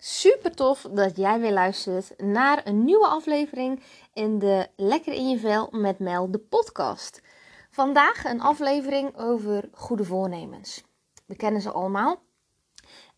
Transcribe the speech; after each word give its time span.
Super 0.00 0.54
tof 0.54 0.82
dat 0.90 1.16
jij 1.16 1.40
weer 1.40 1.52
luistert 1.52 2.12
naar 2.18 2.66
een 2.66 2.84
nieuwe 2.84 3.06
aflevering 3.06 3.82
in 4.12 4.38
de 4.38 4.68
Lekker 4.76 5.12
in 5.12 5.28
je 5.28 5.38
vel 5.38 5.68
met 5.70 5.98
Mel, 5.98 6.30
de 6.30 6.38
podcast. 6.38 7.22
Vandaag 7.70 8.24
een 8.24 8.40
aflevering 8.40 9.16
over 9.16 9.68
goede 9.72 10.04
voornemens. 10.04 10.84
We 11.26 11.36
kennen 11.36 11.60
ze 11.60 11.70
allemaal. 11.70 12.22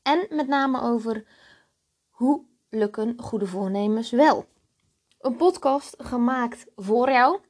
En 0.02 0.26
met 0.30 0.46
name 0.46 0.80
over 0.80 1.26
hoe 2.10 2.44
lukken 2.68 3.22
goede 3.22 3.46
voornemens 3.46 4.10
wel. 4.10 4.46
Een 5.20 5.36
podcast 5.36 5.94
gemaakt 5.98 6.66
voor 6.76 7.10
jou, 7.10 7.40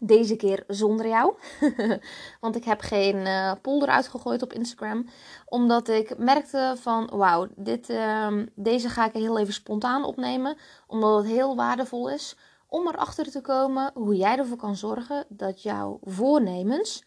deze 0.00 0.36
keer 0.36 0.64
zonder 0.66 1.08
jou. 1.08 1.34
Want 2.40 2.56
ik 2.56 2.64
heb 2.64 2.80
geen 2.80 3.16
uh, 3.16 3.52
polder 3.62 3.88
uitgegooid 3.88 4.42
op 4.42 4.52
Instagram. 4.52 5.06
Omdat 5.44 5.88
ik 5.88 6.18
merkte 6.18 6.74
van 6.78 7.10
wauw, 7.12 7.48
uh, 7.88 8.32
deze 8.54 8.88
ga 8.88 9.06
ik 9.06 9.12
heel 9.12 9.38
even 9.38 9.52
spontaan 9.52 10.04
opnemen. 10.04 10.56
Omdat 10.86 11.16
het 11.16 11.26
heel 11.26 11.56
waardevol 11.56 12.10
is 12.10 12.36
om 12.68 12.88
erachter 12.88 13.30
te 13.30 13.40
komen 13.40 13.90
hoe 13.94 14.16
jij 14.16 14.38
ervoor 14.38 14.56
kan 14.56 14.76
zorgen 14.76 15.24
dat 15.28 15.62
jouw 15.62 15.98
voornemens 16.02 17.04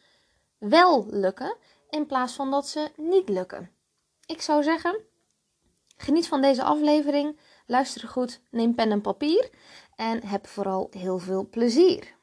wel 0.58 1.06
lukken. 1.10 1.56
In 1.90 2.06
plaats 2.06 2.34
van 2.34 2.52
dat 2.52 2.68
ze 2.68 2.92
niet 2.96 3.30
lukken. 3.30 3.72
Ik 4.26 4.42
zou 4.42 4.64
zeggen, 4.64 5.00
geniet 5.98 6.28
van 6.28 6.42
deze 6.42 6.64
aflevering. 6.64 7.40
Luister 7.66 8.08
goed, 8.08 8.42
neem 8.50 8.76
pen 8.76 8.92
en 8.92 9.02
papier. 9.02 9.50
En 9.96 10.26
heb 10.26 10.48
vooral 10.48 10.88
heel 10.92 11.18
veel 11.18 11.50
plezier. 11.50 12.20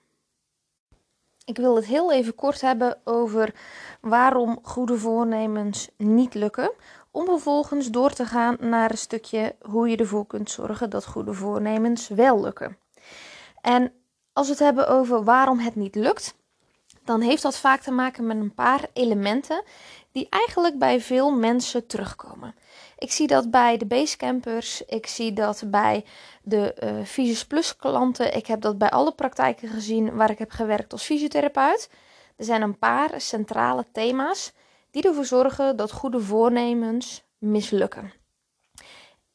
Ik 1.48 1.56
wil 1.56 1.76
het 1.76 1.84
heel 1.84 2.12
even 2.12 2.34
kort 2.34 2.60
hebben 2.60 2.98
over 3.04 3.54
waarom 4.00 4.58
goede 4.62 4.98
voornemens 4.98 5.88
niet 5.96 6.34
lukken. 6.34 6.70
Om 7.10 7.24
vervolgens 7.24 7.90
door 7.90 8.10
te 8.10 8.24
gaan 8.24 8.56
naar 8.60 8.90
een 8.90 8.98
stukje 8.98 9.54
hoe 9.60 9.88
je 9.88 9.96
ervoor 9.96 10.26
kunt 10.26 10.50
zorgen 10.50 10.90
dat 10.90 11.06
goede 11.06 11.32
voornemens 11.34 12.08
wel 12.08 12.40
lukken. 12.40 12.76
En 13.60 13.92
als 14.32 14.46
we 14.46 14.52
het 14.52 14.62
hebben 14.62 14.88
over 14.88 15.24
waarom 15.24 15.58
het 15.58 15.74
niet 15.74 15.94
lukt, 15.94 16.34
dan 17.04 17.20
heeft 17.20 17.42
dat 17.42 17.58
vaak 17.58 17.80
te 17.80 17.90
maken 17.90 18.26
met 18.26 18.36
een 18.36 18.54
paar 18.54 18.86
elementen 18.92 19.62
die 20.12 20.26
eigenlijk 20.30 20.78
bij 20.78 21.00
veel 21.00 21.30
mensen 21.30 21.86
terugkomen. 21.86 22.54
Ik 22.98 23.12
zie 23.12 23.26
dat 23.26 23.50
bij 23.50 23.76
de 23.76 23.86
basecampers, 23.86 24.84
ik 24.84 25.06
zie 25.06 25.32
dat 25.32 25.62
bij 25.66 26.04
de 26.42 26.74
uh, 27.18 27.42
Plus 27.48 27.76
klanten, 27.76 28.34
ik 28.36 28.46
heb 28.46 28.60
dat 28.60 28.78
bij 28.78 28.90
alle 28.90 29.12
praktijken 29.12 29.68
gezien 29.68 30.14
waar 30.14 30.30
ik 30.30 30.38
heb 30.38 30.50
gewerkt 30.50 30.92
als 30.92 31.04
fysiotherapeut. 31.04 31.90
Er 32.36 32.44
zijn 32.44 32.62
een 32.62 32.78
paar 32.78 33.20
centrale 33.20 33.84
thema's 33.92 34.52
die 34.90 35.02
ervoor 35.02 35.24
zorgen 35.24 35.76
dat 35.76 35.92
goede 35.92 36.20
voornemens 36.20 37.24
mislukken. 37.38 38.12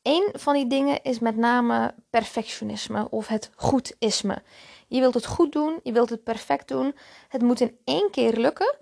Een 0.01 0.29
van 0.33 0.53
die 0.53 0.67
dingen 0.67 1.03
is 1.03 1.19
met 1.19 1.37
name 1.37 1.95
perfectionisme 2.09 3.09
of 3.09 3.27
het 3.27 3.49
goedisme. 3.55 4.41
Je 4.87 4.99
wilt 4.99 5.13
het 5.13 5.25
goed 5.25 5.51
doen, 5.51 5.79
je 5.83 5.91
wilt 5.91 6.09
het 6.09 6.23
perfect 6.23 6.67
doen. 6.67 6.95
Het 7.27 7.41
moet 7.41 7.59
in 7.59 7.77
één 7.83 8.11
keer 8.11 8.37
lukken. 8.37 8.75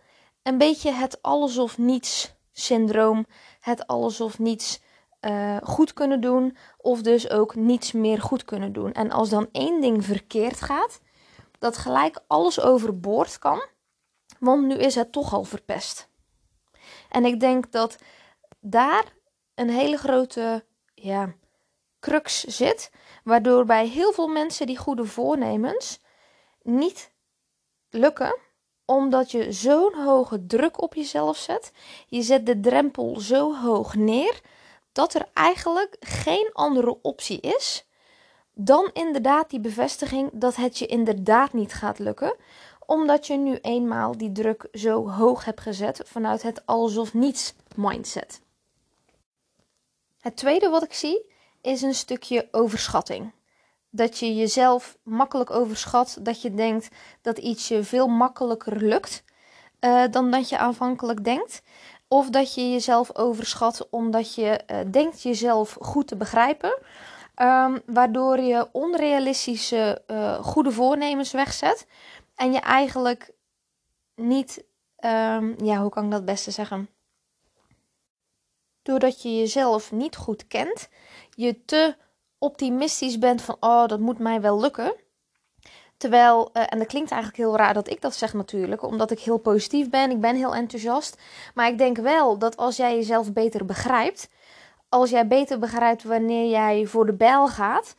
Een 0.43 0.57
beetje 0.57 0.91
het 0.91 1.21
alles 1.21 1.57
of 1.57 1.77
niets 1.77 2.33
syndroom. 2.51 3.25
Het 3.61 3.87
alles 3.87 4.21
of 4.21 4.39
niets 4.39 4.81
uh, 5.21 5.57
goed 5.63 5.93
kunnen 5.93 6.21
doen. 6.21 6.57
Of 6.77 7.01
dus 7.01 7.29
ook 7.29 7.55
niets 7.55 7.91
meer 7.91 8.21
goed 8.21 8.45
kunnen 8.45 8.73
doen. 8.73 8.91
En 8.91 9.11
als 9.11 9.29
dan 9.29 9.49
één 9.51 9.81
ding 9.81 10.05
verkeerd 10.05 10.61
gaat, 10.61 11.01
dat 11.59 11.77
gelijk 11.77 12.19
alles 12.27 12.59
overboord 12.59 13.39
kan. 13.39 13.65
Want 14.39 14.65
nu 14.65 14.75
is 14.75 14.95
het 14.95 15.11
toch 15.11 15.33
al 15.33 15.43
verpest. 15.43 16.09
En 17.09 17.25
ik 17.25 17.39
denk 17.39 17.71
dat 17.71 17.97
daar 18.59 19.13
een 19.55 19.69
hele 19.69 19.97
grote 19.97 20.65
ja, 20.93 21.33
crux 21.99 22.43
zit. 22.43 22.91
Waardoor 23.23 23.65
bij 23.65 23.87
heel 23.87 24.11
veel 24.11 24.27
mensen 24.27 24.65
die 24.65 24.77
goede 24.77 25.05
voornemens 25.05 25.99
niet 26.61 27.11
lukken 27.89 28.37
omdat 28.85 29.31
je 29.31 29.51
zo'n 29.51 29.93
hoge 29.93 30.45
druk 30.45 30.81
op 30.81 30.95
jezelf 30.95 31.37
zet. 31.37 31.71
Je 32.07 32.21
zet 32.21 32.45
de 32.45 32.59
drempel 32.59 33.19
zo 33.19 33.55
hoog 33.55 33.95
neer 33.95 34.41
dat 34.91 35.13
er 35.13 35.27
eigenlijk 35.33 35.95
geen 35.99 36.49
andere 36.53 36.97
optie 37.01 37.39
is 37.39 37.85
dan 38.53 38.89
inderdaad 38.93 39.49
die 39.49 39.59
bevestiging 39.59 40.29
dat 40.33 40.55
het 40.55 40.77
je 40.77 40.85
inderdaad 40.85 41.53
niet 41.53 41.73
gaat 41.73 41.99
lukken, 41.99 42.35
omdat 42.85 43.27
je 43.27 43.37
nu 43.37 43.57
eenmaal 43.61 44.17
die 44.17 44.31
druk 44.31 44.67
zo 44.73 45.09
hoog 45.09 45.45
hebt 45.45 45.61
gezet 45.61 46.01
vanuit 46.05 46.41
het 46.41 46.65
alles 46.65 46.97
of 46.97 47.13
niets 47.13 47.53
mindset. 47.75 48.41
Het 50.19 50.37
tweede 50.37 50.69
wat 50.69 50.83
ik 50.83 50.93
zie 50.93 51.25
is 51.61 51.81
een 51.81 51.93
stukje 51.93 52.47
overschatting 52.51 53.31
dat 53.91 54.19
je 54.19 54.35
jezelf 54.35 54.97
makkelijk 55.03 55.51
overschat. 55.51 56.17
Dat 56.21 56.41
je 56.41 56.53
denkt 56.53 56.87
dat 57.21 57.37
iets 57.37 57.67
je 57.67 57.83
veel 57.83 58.07
makkelijker 58.07 58.77
lukt 58.77 59.23
uh, 59.79 60.03
dan 60.11 60.31
dat 60.31 60.49
je 60.49 60.57
aanvankelijk 60.57 61.23
denkt. 61.23 61.61
Of 62.07 62.29
dat 62.29 62.53
je 62.53 62.71
jezelf 62.71 63.15
overschat 63.15 63.87
omdat 63.89 64.35
je 64.35 64.61
uh, 64.71 64.77
denkt 64.91 65.21
jezelf 65.21 65.77
goed 65.81 66.07
te 66.07 66.15
begrijpen. 66.15 66.79
Um, 67.35 67.81
waardoor 67.85 68.39
je 68.39 68.69
onrealistische 68.71 70.01
uh, 70.07 70.43
goede 70.43 70.71
voornemens 70.71 71.31
wegzet. 71.31 71.87
En 72.35 72.51
je 72.51 72.59
eigenlijk 72.59 73.31
niet, 74.15 74.63
um, 74.99 75.55
ja, 75.63 75.81
hoe 75.81 75.89
kan 75.89 76.05
ik 76.05 76.11
dat 76.11 76.25
beste 76.25 76.51
zeggen? 76.51 76.89
Doordat 78.81 79.21
je 79.21 79.37
jezelf 79.37 79.91
niet 79.91 80.15
goed 80.15 80.47
kent, 80.47 80.89
je 81.35 81.65
te 81.65 81.95
optimistisch 82.43 83.19
bent 83.19 83.41
van, 83.41 83.57
oh, 83.59 83.87
dat 83.87 83.99
moet 83.99 84.19
mij 84.19 84.41
wel 84.41 84.59
lukken. 84.59 84.93
Terwijl, 85.97 86.49
uh, 86.53 86.63
en 86.69 86.77
dat 86.77 86.87
klinkt 86.87 87.11
eigenlijk 87.11 87.41
heel 87.41 87.57
raar 87.57 87.73
dat 87.73 87.89
ik 87.89 88.01
dat 88.01 88.15
zeg 88.15 88.33
natuurlijk, 88.33 88.83
omdat 88.83 89.11
ik 89.11 89.19
heel 89.19 89.37
positief 89.37 89.89
ben, 89.89 90.11
ik 90.11 90.19
ben 90.19 90.35
heel 90.35 90.55
enthousiast. 90.55 91.17
Maar 91.53 91.67
ik 91.67 91.77
denk 91.77 91.97
wel 91.97 92.37
dat 92.37 92.57
als 92.57 92.77
jij 92.77 92.95
jezelf 92.95 93.33
beter 93.33 93.65
begrijpt, 93.65 94.29
als 94.89 95.09
jij 95.09 95.27
beter 95.27 95.59
begrijpt 95.59 96.03
wanneer 96.03 96.49
jij 96.49 96.85
voor 96.85 97.05
de 97.05 97.13
bijl 97.13 97.47
gaat, 97.47 97.95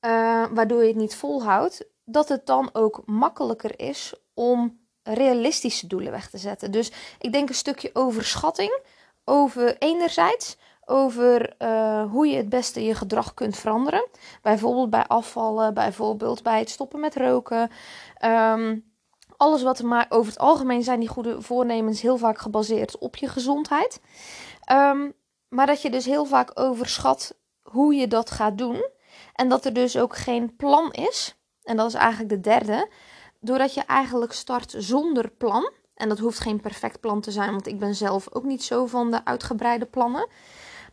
uh, 0.00 0.46
waardoor 0.50 0.80
je 0.80 0.88
het 0.88 0.96
niet 0.96 1.14
volhoudt, 1.14 1.84
dat 2.04 2.28
het 2.28 2.46
dan 2.46 2.70
ook 2.72 3.02
makkelijker 3.06 3.80
is 3.80 4.14
om 4.34 4.80
realistische 5.02 5.86
doelen 5.86 6.12
weg 6.12 6.30
te 6.30 6.38
zetten. 6.38 6.70
Dus 6.70 6.92
ik 7.18 7.32
denk 7.32 7.48
een 7.48 7.54
stukje 7.54 7.90
overschatting 7.92 8.80
over 9.24 9.78
enerzijds, 9.78 10.56
over 10.84 11.54
uh, 11.58 12.10
hoe 12.10 12.26
je 12.26 12.36
het 12.36 12.48
beste 12.48 12.84
je 12.84 12.94
gedrag 12.94 13.34
kunt 13.34 13.56
veranderen. 13.56 14.08
Bijvoorbeeld 14.42 14.90
bij 14.90 15.06
afvallen, 15.06 15.74
bijvoorbeeld 15.74 16.42
bij 16.42 16.58
het 16.58 16.70
stoppen 16.70 17.00
met 17.00 17.16
roken. 17.16 17.70
Um, 18.24 18.90
alles 19.36 19.62
wat 19.62 19.78
er 19.78 19.86
maar 19.86 20.06
over 20.08 20.32
het 20.32 20.40
algemeen 20.40 20.82
zijn 20.82 21.00
die 21.00 21.08
goede 21.08 21.42
voornemens 21.42 22.00
heel 22.00 22.16
vaak 22.16 22.38
gebaseerd 22.38 22.98
op 22.98 23.16
je 23.16 23.28
gezondheid. 23.28 24.00
Um, 24.72 25.12
maar 25.48 25.66
dat 25.66 25.82
je 25.82 25.90
dus 25.90 26.04
heel 26.04 26.24
vaak 26.24 26.50
overschat 26.54 27.34
hoe 27.62 27.94
je 27.94 28.08
dat 28.08 28.30
gaat 28.30 28.58
doen. 28.58 28.90
En 29.34 29.48
dat 29.48 29.64
er 29.64 29.72
dus 29.72 29.96
ook 29.98 30.16
geen 30.16 30.56
plan 30.56 30.92
is. 30.92 31.36
En 31.62 31.76
dat 31.76 31.86
is 31.86 31.94
eigenlijk 31.94 32.28
de 32.28 32.40
derde. 32.40 32.90
Doordat 33.40 33.74
je 33.74 33.82
eigenlijk 33.82 34.32
start 34.32 34.74
zonder 34.78 35.30
plan. 35.30 35.70
En 35.94 36.08
dat 36.08 36.18
hoeft 36.18 36.40
geen 36.40 36.60
perfect 36.60 37.00
plan 37.00 37.20
te 37.20 37.30
zijn, 37.30 37.50
want 37.50 37.66
ik 37.66 37.78
ben 37.78 37.94
zelf 37.94 38.34
ook 38.34 38.44
niet 38.44 38.64
zo 38.64 38.86
van 38.86 39.10
de 39.10 39.24
uitgebreide 39.24 39.86
plannen. 39.86 40.28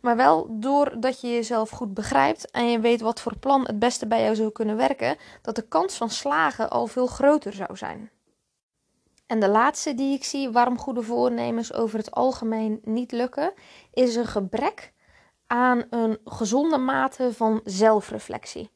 Maar 0.00 0.16
wel 0.16 0.46
doordat 0.50 1.20
je 1.20 1.28
jezelf 1.28 1.70
goed 1.70 1.94
begrijpt 1.94 2.50
en 2.50 2.70
je 2.70 2.80
weet 2.80 3.00
wat 3.00 3.20
voor 3.20 3.38
plan 3.38 3.66
het 3.66 3.78
beste 3.78 4.06
bij 4.06 4.22
jou 4.22 4.34
zou 4.34 4.50
kunnen 4.50 4.76
werken, 4.76 5.16
dat 5.42 5.56
de 5.56 5.68
kans 5.68 5.96
van 5.96 6.10
slagen 6.10 6.70
al 6.70 6.86
veel 6.86 7.06
groter 7.06 7.52
zou 7.52 7.76
zijn. 7.76 8.10
En 9.26 9.40
de 9.40 9.48
laatste 9.48 9.94
die 9.94 10.14
ik 10.14 10.24
zie 10.24 10.50
waarom 10.50 10.78
goede 10.78 11.02
voornemens 11.02 11.72
over 11.72 11.98
het 11.98 12.10
algemeen 12.10 12.80
niet 12.84 13.12
lukken, 13.12 13.52
is 13.92 14.16
een 14.16 14.26
gebrek 14.26 14.92
aan 15.46 15.84
een 15.90 16.18
gezonde 16.24 16.78
mate 16.78 17.32
van 17.32 17.60
zelfreflectie. 17.64 18.70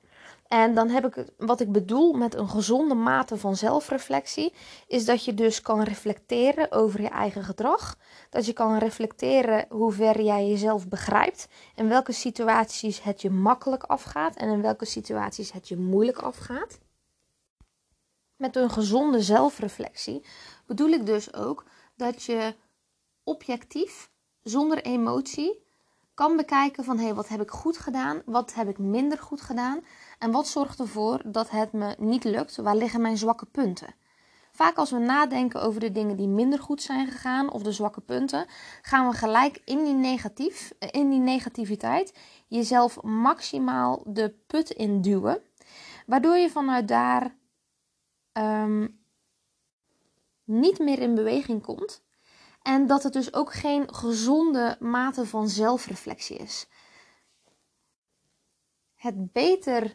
En 0.49 0.75
dan 0.75 0.89
heb 0.89 1.05
ik 1.05 1.33
wat 1.37 1.61
ik 1.61 1.73
bedoel 1.73 2.13
met 2.13 2.35
een 2.35 2.49
gezonde 2.49 2.95
mate 2.95 3.37
van 3.37 3.57
zelfreflectie, 3.57 4.53
is 4.87 5.05
dat 5.05 5.25
je 5.25 5.35
dus 5.35 5.61
kan 5.61 5.83
reflecteren 5.83 6.73
over 6.73 7.01
je 7.01 7.09
eigen 7.09 7.45
gedrag. 7.45 7.97
Dat 8.31 8.47
je 8.47 8.53
kan 8.53 8.79
reflecteren 8.79 9.67
hoe 9.69 9.93
ver 9.93 10.21
jij 10.21 10.49
jezelf 10.49 10.89
begrijpt. 10.89 11.49
In 11.75 11.89
welke 11.89 12.13
situaties 12.13 13.03
het 13.03 13.23
je 13.23 13.31
makkelijk 13.31 13.83
afgaat 13.83 14.37
en 14.37 14.49
in 14.49 14.63
welke 14.63 14.85
situaties 14.85 15.53
het 15.53 15.69
je 15.69 15.77
moeilijk 15.77 16.19
afgaat. 16.19 16.79
Met 18.37 18.57
een 18.57 18.71
gezonde 18.71 19.23
zelfreflectie 19.23 20.27
bedoel 20.67 20.89
ik 20.89 21.07
dus 21.07 21.35
ook 21.35 21.65
dat 21.97 22.23
je 22.23 22.55
objectief, 23.23 24.11
zonder 24.43 24.83
emotie, 24.83 25.64
kan 26.15 26.37
bekijken 26.37 26.85
van 26.85 26.99
hey, 26.99 27.15
wat 27.15 27.29
heb 27.29 27.41
ik 27.41 27.51
goed 27.51 27.79
gedaan, 27.79 28.23
wat 28.25 28.55
heb 28.55 28.69
ik 28.69 28.79
minder 28.79 29.19
goed 29.19 29.41
gedaan 29.41 29.85
en 30.19 30.31
wat 30.31 30.49
zorgt 30.49 30.79
ervoor 30.79 31.23
dat 31.25 31.51
het 31.51 31.73
me 31.73 31.95
niet 31.99 32.25
lukt, 32.25 32.57
waar 32.57 32.77
liggen 32.77 33.01
mijn 33.01 33.17
zwakke 33.17 33.47
punten. 33.47 33.95
Vaak 34.53 34.77
als 34.77 34.91
we 34.91 34.99
nadenken 34.99 35.63
over 35.63 35.81
de 35.81 35.93
dingen 35.93 36.17
die 36.17 36.29
minder 36.29 36.59
goed 36.59 36.83
zijn 36.83 37.07
gegaan 37.07 37.51
of 37.51 37.63
de 37.63 37.73
zwakke 37.73 38.01
punten, 38.01 38.47
gaan 38.83 39.09
we 39.09 39.17
gelijk 39.17 39.61
in 39.65 39.85
die, 39.85 39.95
negatief, 39.95 40.73
in 40.79 41.11
die 41.11 41.21
negativiteit 41.21 42.19
jezelf 42.49 43.03
maximaal 43.03 44.03
de 44.07 44.35
put 44.47 44.71
in 44.71 45.01
duwen. 45.01 45.43
Waardoor 46.07 46.37
je 46.37 46.51
vanuit 46.51 46.89
daar 46.89 47.37
ehm, 48.33 48.89
niet 50.45 50.79
meer 50.79 50.99
in 50.99 51.15
beweging 51.15 51.63
komt. 51.63 52.05
En 52.65 52.87
dat 52.87 53.03
het 53.03 53.13
dus 53.13 53.35
ook 53.35 53.53
geen 53.53 53.95
gezonde 53.95 54.77
mate 54.81 55.27
van 55.27 55.49
zelfreflectie 55.49 56.37
is. 56.37 56.67
Het 58.95 59.33
beter 59.33 59.95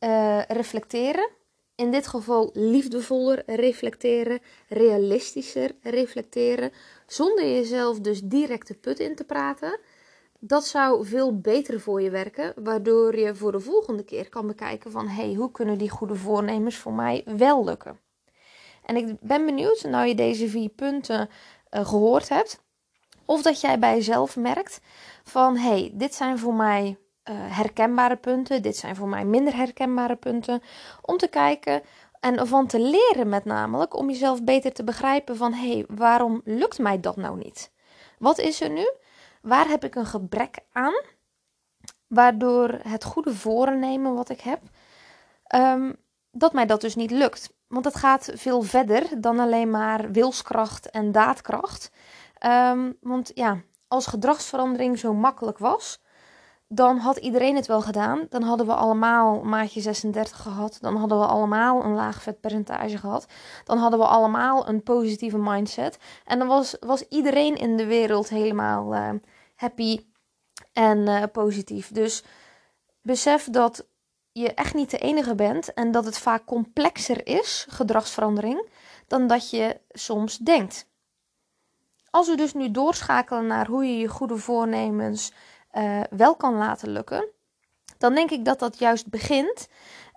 uh, 0.00 0.42
reflecteren, 0.42 1.30
in 1.74 1.90
dit 1.90 2.06
geval 2.06 2.50
liefdevoller 2.52 3.42
reflecteren, 3.46 4.40
realistischer 4.68 5.74
reflecteren, 5.82 6.72
zonder 7.06 7.44
jezelf 7.44 8.00
dus 8.00 8.20
direct 8.22 8.68
de 8.68 8.74
put 8.74 8.98
in 8.98 9.14
te 9.14 9.24
praten. 9.24 9.80
Dat 10.38 10.64
zou 10.66 11.06
veel 11.06 11.40
beter 11.40 11.80
voor 11.80 12.02
je 12.02 12.10
werken, 12.10 12.54
waardoor 12.56 13.18
je 13.18 13.34
voor 13.34 13.52
de 13.52 13.60
volgende 13.60 14.04
keer 14.04 14.28
kan 14.28 14.46
bekijken 14.46 14.90
van 14.90 15.08
hey, 15.08 15.34
hoe 15.34 15.50
kunnen 15.50 15.78
die 15.78 15.90
goede 15.90 16.14
voornemens 16.14 16.76
voor 16.76 16.92
mij 16.92 17.24
wel 17.36 17.64
lukken? 17.64 17.98
En 18.84 18.96
ik 18.96 19.20
ben 19.20 19.46
benieuwd, 19.46 19.84
nou 19.84 20.06
je 20.06 20.14
deze 20.14 20.48
vier 20.48 20.68
punten 20.68 21.28
gehoord 21.82 22.28
hebt, 22.28 22.62
of 23.24 23.42
dat 23.42 23.60
jij 23.60 23.78
bij 23.78 23.94
jezelf 23.94 24.36
merkt 24.36 24.80
van 25.24 25.56
hey, 25.56 25.90
dit 25.94 26.14
zijn 26.14 26.38
voor 26.38 26.54
mij 26.54 26.98
uh, 27.24 27.34
herkenbare 27.36 28.16
punten, 28.16 28.62
dit 28.62 28.76
zijn 28.76 28.96
voor 28.96 29.08
mij 29.08 29.24
minder 29.24 29.56
herkenbare 29.56 30.16
punten, 30.16 30.62
om 31.02 31.16
te 31.16 31.28
kijken 31.28 31.82
en 32.20 32.46
van 32.46 32.66
te 32.66 32.80
leren 32.80 33.28
met 33.28 33.44
namelijk 33.44 33.96
om 33.96 34.10
jezelf 34.10 34.44
beter 34.44 34.72
te 34.72 34.84
begrijpen 34.84 35.36
van 35.36 35.52
hé, 35.52 35.72
hey, 35.72 35.84
waarom 35.88 36.40
lukt 36.44 36.78
mij 36.78 37.00
dat 37.00 37.16
nou 37.16 37.38
niet? 37.38 37.70
Wat 38.18 38.38
is 38.38 38.60
er 38.60 38.70
nu? 38.70 38.90
Waar 39.42 39.68
heb 39.68 39.84
ik 39.84 39.94
een 39.94 40.06
gebrek 40.06 40.58
aan? 40.72 41.02
Waardoor 42.06 42.80
het 42.82 43.04
goede 43.04 43.34
voornemen 43.34 44.14
wat 44.14 44.28
ik 44.28 44.40
heb, 44.40 44.60
um, 45.54 45.96
dat 46.30 46.52
mij 46.52 46.66
dat 46.66 46.80
dus 46.80 46.94
niet 46.94 47.10
lukt. 47.10 47.53
Want 47.68 47.84
het 47.84 47.94
gaat 47.94 48.30
veel 48.34 48.62
verder 48.62 49.20
dan 49.20 49.38
alleen 49.38 49.70
maar 49.70 50.10
wilskracht 50.10 50.90
en 50.90 51.12
daadkracht. 51.12 51.90
Um, 52.46 52.96
want 53.00 53.30
ja, 53.34 53.62
als 53.88 54.06
gedragsverandering 54.06 54.98
zo 54.98 55.14
makkelijk 55.14 55.58
was, 55.58 56.02
dan 56.68 56.96
had 56.96 57.16
iedereen 57.16 57.56
het 57.56 57.66
wel 57.66 57.80
gedaan. 57.80 58.26
Dan 58.30 58.42
hadden 58.42 58.66
we 58.66 58.74
allemaal 58.74 59.42
maatje 59.42 59.80
36 59.80 60.42
gehad. 60.42 60.78
Dan 60.80 60.96
hadden 60.96 61.18
we 61.18 61.26
allemaal 61.26 61.84
een 61.84 61.94
laag 61.94 62.22
vetpercentage 62.22 62.98
gehad. 62.98 63.26
Dan 63.64 63.78
hadden 63.78 63.98
we 63.98 64.06
allemaal 64.06 64.68
een 64.68 64.82
positieve 64.82 65.38
mindset. 65.38 65.98
En 66.24 66.38
dan 66.38 66.48
was, 66.48 66.76
was 66.80 67.08
iedereen 67.08 67.56
in 67.56 67.76
de 67.76 67.86
wereld 67.86 68.28
helemaal 68.28 68.94
uh, 68.94 69.10
happy 69.54 70.06
en 70.72 70.98
uh, 70.98 71.22
positief. 71.32 71.92
Dus 71.92 72.24
besef 73.02 73.50
dat 73.50 73.86
je 74.36 74.54
echt 74.54 74.74
niet 74.74 74.90
de 74.90 74.98
enige 74.98 75.34
bent 75.34 75.74
en 75.74 75.90
dat 75.90 76.04
het 76.04 76.18
vaak 76.18 76.44
complexer 76.44 77.26
is, 77.26 77.66
gedragsverandering, 77.68 78.68
dan 79.06 79.26
dat 79.26 79.50
je 79.50 79.80
soms 79.90 80.38
denkt. 80.38 80.88
Als 82.10 82.28
we 82.28 82.36
dus 82.36 82.54
nu 82.54 82.70
doorschakelen 82.70 83.46
naar 83.46 83.66
hoe 83.66 83.84
je 83.84 83.98
je 83.98 84.08
goede 84.08 84.36
voornemens 84.36 85.32
uh, 85.72 86.00
wel 86.10 86.36
kan 86.36 86.54
laten 86.54 86.88
lukken, 86.88 87.28
dan 87.98 88.14
denk 88.14 88.30
ik 88.30 88.44
dat 88.44 88.58
dat 88.58 88.78
juist 88.78 89.08
begint 89.10 89.68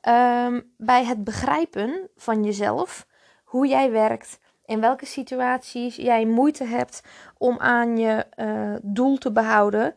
um, 0.08 0.74
bij 0.78 1.06
het 1.06 1.24
begrijpen 1.24 2.10
van 2.16 2.44
jezelf, 2.44 3.08
hoe 3.44 3.68
jij 3.68 3.92
werkt, 3.92 4.40
in 4.66 4.80
welke 4.80 5.06
situaties 5.06 5.96
jij 5.96 6.26
moeite 6.26 6.64
hebt 6.64 7.02
om 7.38 7.60
aan 7.60 7.98
je 7.98 8.26
uh, 8.36 8.76
doel 8.82 9.18
te 9.18 9.32
behouden. 9.32 9.96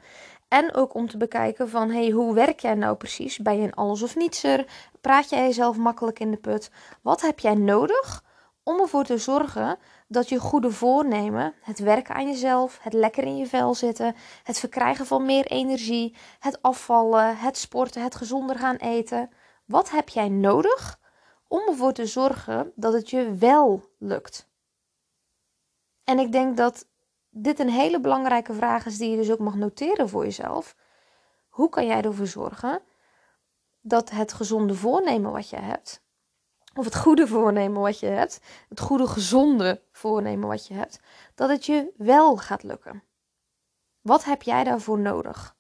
En 0.51 0.75
ook 0.75 0.95
om 0.95 1.09
te 1.09 1.17
bekijken 1.17 1.69
van, 1.69 1.91
hey, 1.91 2.11
hoe 2.11 2.35
werk 2.35 2.61
jij 2.61 2.75
nou 2.75 2.97
precies? 2.97 3.39
Ben 3.39 3.57
je 3.57 3.63
een 3.63 3.75
alles 3.75 4.03
of 4.03 4.17
nietser? 4.17 4.67
Praat 5.01 5.31
jij 5.31 5.41
jezelf 5.41 5.77
makkelijk 5.77 6.19
in 6.19 6.31
de 6.31 6.37
put? 6.37 6.71
Wat 7.03 7.21
heb 7.21 7.39
jij 7.39 7.55
nodig 7.55 8.25
om 8.63 8.81
ervoor 8.81 9.05
te 9.05 9.19
zorgen 9.19 9.79
dat 10.09 10.29
je 10.29 10.39
goede 10.39 10.71
voornemen, 10.71 11.55
het 11.61 11.79
werken 11.79 12.15
aan 12.15 12.27
jezelf, 12.27 12.79
het 12.83 12.93
lekker 12.93 13.25
in 13.25 13.37
je 13.37 13.47
vel 13.47 13.75
zitten, 13.75 14.15
het 14.43 14.59
verkrijgen 14.59 15.07
van 15.07 15.25
meer 15.25 15.47
energie, 15.47 16.17
het 16.39 16.63
afvallen, 16.63 17.37
het 17.37 17.57
sporten, 17.57 18.03
het 18.03 18.15
gezonder 18.15 18.59
gaan 18.59 18.77
eten. 18.77 19.31
Wat 19.65 19.91
heb 19.91 20.09
jij 20.09 20.29
nodig 20.29 20.99
om 21.49 21.61
ervoor 21.69 21.93
te 21.93 22.07
zorgen 22.07 22.73
dat 22.75 22.93
het 22.93 23.11
je 23.11 23.35
wel 23.35 23.85
lukt? 23.99 24.49
En 26.05 26.19
ik 26.19 26.33
denk 26.33 26.57
dat 26.57 26.87
dit 27.31 27.59
een 27.59 27.71
hele 27.71 28.01
belangrijke 28.01 28.55
vraag 28.55 28.87
is 28.87 28.99
die 28.99 29.11
je 29.11 29.17
dus 29.17 29.31
ook 29.31 29.39
mag 29.39 29.55
noteren 29.55 30.09
voor 30.09 30.25
jezelf. 30.25 30.77
Hoe 31.49 31.69
kan 31.69 31.87
jij 31.87 32.03
ervoor 32.03 32.27
zorgen 32.27 32.83
dat 33.81 34.11
het 34.11 34.33
gezonde 34.33 34.75
voornemen 34.75 35.33
wat 35.33 35.51
je 35.51 35.57
hebt, 35.57 36.03
of 36.75 36.85
het 36.85 36.97
goede 36.97 37.27
voornemen 37.27 37.81
wat 37.81 38.01
je 38.01 38.07
hebt, 38.07 38.41
het 38.69 38.81
goede 38.81 39.07
gezonde 39.07 39.83
voornemen 39.93 40.49
wat 40.49 40.67
je 40.67 40.75
hebt, 40.75 41.01
dat 41.35 41.49
het 41.49 41.67
je 41.67 41.93
wel 41.97 42.37
gaat 42.37 42.63
lukken. 42.63 43.03
Wat 44.01 44.25
heb 44.25 44.43
jij 44.43 44.65
daarvoor 44.65 44.99
nodig? 44.99 45.57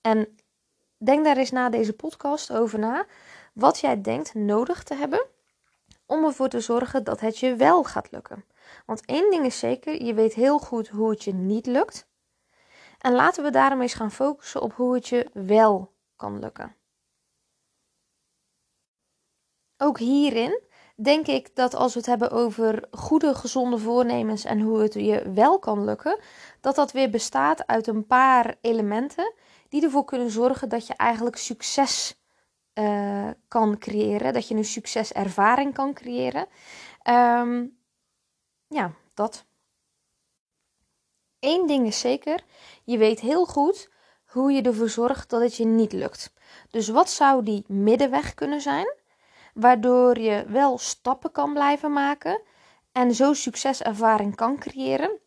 En 0.00 0.36
denk 0.96 1.24
daar 1.24 1.36
eens 1.36 1.50
na 1.50 1.68
deze 1.68 1.92
podcast 1.92 2.52
over 2.52 2.78
na, 2.78 3.06
wat 3.52 3.78
jij 3.78 4.00
denkt 4.00 4.34
nodig 4.34 4.82
te 4.82 4.94
hebben 4.94 5.26
om 6.06 6.24
ervoor 6.24 6.48
te 6.48 6.60
zorgen 6.60 7.04
dat 7.04 7.20
het 7.20 7.38
je 7.38 7.56
wel 7.56 7.84
gaat 7.84 8.10
lukken. 8.10 8.44
Want 8.86 9.04
één 9.04 9.30
ding 9.30 9.46
is 9.46 9.58
zeker, 9.58 10.04
je 10.04 10.14
weet 10.14 10.34
heel 10.34 10.58
goed 10.58 10.88
hoe 10.88 11.10
het 11.10 11.24
je 11.24 11.34
niet 11.34 11.66
lukt. 11.66 12.10
En 12.98 13.12
laten 13.12 13.44
we 13.44 13.50
daarom 13.50 13.80
eens 13.80 13.94
gaan 13.94 14.10
focussen 14.10 14.62
op 14.62 14.72
hoe 14.72 14.94
het 14.94 15.08
je 15.08 15.30
wel 15.32 15.92
kan 16.16 16.38
lukken. 16.38 16.76
Ook 19.76 19.98
hierin 19.98 20.60
denk 20.96 21.26
ik 21.26 21.54
dat 21.54 21.74
als 21.74 21.92
we 21.92 21.98
het 21.98 22.08
hebben 22.08 22.30
over 22.30 22.88
goede, 22.90 23.34
gezonde 23.34 23.78
voornemens 23.78 24.44
en 24.44 24.60
hoe 24.60 24.80
het 24.80 24.94
je 24.94 25.32
wel 25.32 25.58
kan 25.58 25.84
lukken, 25.84 26.18
dat 26.60 26.74
dat 26.74 26.92
weer 26.92 27.10
bestaat 27.10 27.66
uit 27.66 27.86
een 27.86 28.06
paar 28.06 28.54
elementen 28.60 29.32
die 29.68 29.82
ervoor 29.82 30.04
kunnen 30.04 30.30
zorgen 30.30 30.68
dat 30.68 30.86
je 30.86 30.94
eigenlijk 30.94 31.36
succes 31.36 32.20
uh, 32.74 33.30
kan 33.48 33.78
creëren, 33.78 34.32
dat 34.32 34.48
je 34.48 34.54
een 34.54 34.64
succeservaring 34.64 35.74
kan 35.74 35.94
creëren. 35.94 36.46
Um, 37.10 37.80
ja, 38.72 38.92
dat. 39.14 39.44
Eén 41.40 41.66
ding 41.66 41.86
is 41.86 42.00
zeker, 42.00 42.44
je 42.84 42.98
weet 42.98 43.20
heel 43.20 43.46
goed 43.46 43.90
hoe 44.26 44.52
je 44.52 44.62
ervoor 44.62 44.88
zorgt 44.88 45.30
dat 45.30 45.40
het 45.40 45.56
je 45.56 45.64
niet 45.64 45.92
lukt. 45.92 46.32
Dus 46.70 46.88
wat 46.88 47.10
zou 47.10 47.44
die 47.44 47.64
middenweg 47.66 48.34
kunnen 48.34 48.60
zijn? 48.60 49.00
waardoor 49.54 50.18
je 50.18 50.44
wel 50.48 50.78
stappen 50.78 51.32
kan 51.32 51.52
blijven 51.52 51.92
maken 51.92 52.40
en 52.92 53.14
zo 53.14 53.32
succeservaring 53.32 54.34
kan 54.36 54.58
creëren. 54.58 55.20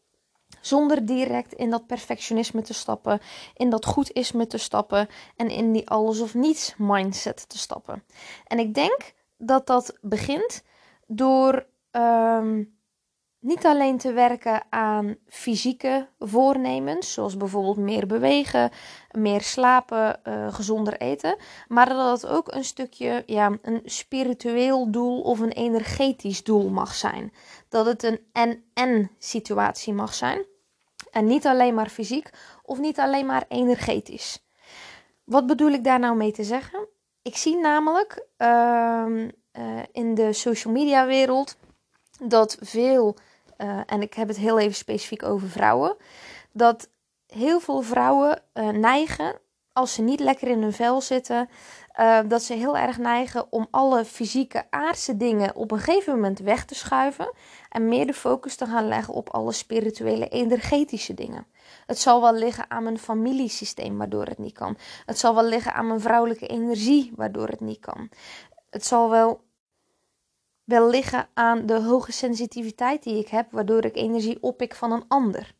Zonder 0.61 1.05
direct 1.05 1.53
in 1.53 1.69
dat 1.69 1.87
perfectionisme 1.87 2.61
te 2.61 2.73
stappen, 2.73 3.19
in 3.53 3.69
dat 3.69 3.85
goed 3.85 4.11
is 4.11 4.31
me 4.31 4.47
te 4.47 4.57
stappen 4.57 5.07
en 5.35 5.49
in 5.49 5.71
die 5.71 5.89
alles 5.89 6.19
of 6.19 6.33
niets 6.33 6.73
mindset 6.77 7.49
te 7.49 7.57
stappen. 7.57 8.03
En 8.47 8.59
ik 8.59 8.73
denk 8.73 9.13
dat 9.37 9.67
dat 9.67 9.97
begint 10.01 10.63
door 11.07 11.65
um, 11.91 12.74
niet 13.45 13.65
alleen 13.65 13.97
te 13.97 14.13
werken 14.13 14.63
aan 14.69 15.15
fysieke 15.27 16.07
voornemens, 16.19 17.13
zoals 17.13 17.37
bijvoorbeeld 17.37 17.77
meer 17.77 18.07
bewegen, 18.07 18.71
meer 19.11 19.41
slapen, 19.41 20.19
uh, 20.23 20.53
gezonder 20.53 20.97
eten, 20.97 21.35
maar 21.67 21.89
dat 21.89 22.21
het 22.21 22.31
ook 22.31 22.53
een 22.53 22.63
stukje 22.63 23.23
ja, 23.25 23.57
een 23.61 23.81
spiritueel 23.83 24.91
doel 24.91 25.21
of 25.21 25.39
een 25.39 25.51
energetisch 25.51 26.43
doel 26.43 26.69
mag 26.69 26.93
zijn. 26.93 27.33
Dat 27.69 27.85
het 27.85 28.03
een 28.03 28.19
en-en 28.31 29.11
situatie 29.19 29.93
mag 29.93 30.13
zijn. 30.13 30.45
En 31.11 31.25
niet 31.25 31.45
alleen 31.45 31.73
maar 31.73 31.89
fysiek 31.89 32.29
of 32.63 32.79
niet 32.79 32.99
alleen 32.99 33.25
maar 33.25 33.45
energetisch. 33.47 34.45
Wat 35.23 35.47
bedoel 35.47 35.71
ik 35.71 35.83
daar 35.83 35.99
nou 35.99 36.15
mee 36.15 36.31
te 36.31 36.43
zeggen? 36.43 36.87
Ik 37.21 37.37
zie 37.37 37.57
namelijk 37.57 38.25
uh, 38.37 39.05
uh, 39.07 39.27
in 39.91 40.15
de 40.15 40.33
social 40.33 40.73
media 40.73 41.05
wereld 41.05 41.57
dat 42.19 42.57
veel 42.61 43.15
uh, 43.57 43.79
en 43.85 44.01
ik 44.01 44.13
heb 44.13 44.27
het 44.27 44.37
heel 44.37 44.59
even 44.59 44.75
specifiek 44.75 45.23
over 45.23 45.49
vrouwen, 45.49 45.95
dat 46.51 46.89
heel 47.27 47.59
veel 47.59 47.81
vrouwen 47.81 48.41
uh, 48.53 48.69
neigen, 48.69 49.39
als 49.73 49.93
ze 49.93 50.01
niet 50.01 50.19
lekker 50.19 50.47
in 50.47 50.61
hun 50.61 50.73
vel 50.73 51.01
zitten, 51.01 51.49
uh, 51.99 52.19
dat 52.27 52.43
ze 52.43 52.53
heel 52.53 52.77
erg 52.77 52.97
neigen 52.97 53.51
om 53.51 53.67
alle 53.71 54.05
fysieke 54.05 54.63
aardse 54.69 55.17
dingen 55.17 55.55
op 55.55 55.71
een 55.71 55.79
gegeven 55.79 56.13
moment 56.13 56.39
weg 56.39 56.65
te 56.65 56.75
schuiven 56.75 57.31
en 57.69 57.87
meer 57.87 58.05
de 58.05 58.13
focus 58.13 58.55
te 58.55 58.65
gaan 58.65 58.87
leggen 58.87 59.13
op 59.13 59.29
alle 59.29 59.51
spirituele, 59.51 60.27
energetische 60.27 61.13
dingen. 61.13 61.45
Het 61.85 61.99
zal 61.99 62.21
wel 62.21 62.33
liggen 62.33 62.71
aan 62.71 62.83
mijn 62.83 62.99
familiesysteem 62.99 63.97
waardoor 63.97 64.25
het 64.25 64.37
niet 64.37 64.53
kan. 64.53 64.77
Het 65.05 65.19
zal 65.19 65.35
wel 65.35 65.45
liggen 65.45 65.73
aan 65.73 65.87
mijn 65.87 66.01
vrouwelijke 66.01 66.47
energie 66.47 67.11
waardoor 67.15 67.47
het 67.47 67.59
niet 67.59 67.79
kan. 67.79 68.09
Het 68.69 68.85
zal 68.85 69.09
wel 69.09 69.44
wel 70.65 70.89
liggen 70.89 71.27
aan 71.33 71.65
de 71.65 71.81
hoge 71.81 72.11
sensitiviteit 72.11 73.03
die 73.03 73.19
ik 73.19 73.27
heb, 73.27 73.51
waardoor 73.51 73.85
ik 73.85 73.95
energie 73.95 74.37
oppik 74.41 74.75
van 74.75 74.91
een 74.91 75.05
ander. 75.07 75.53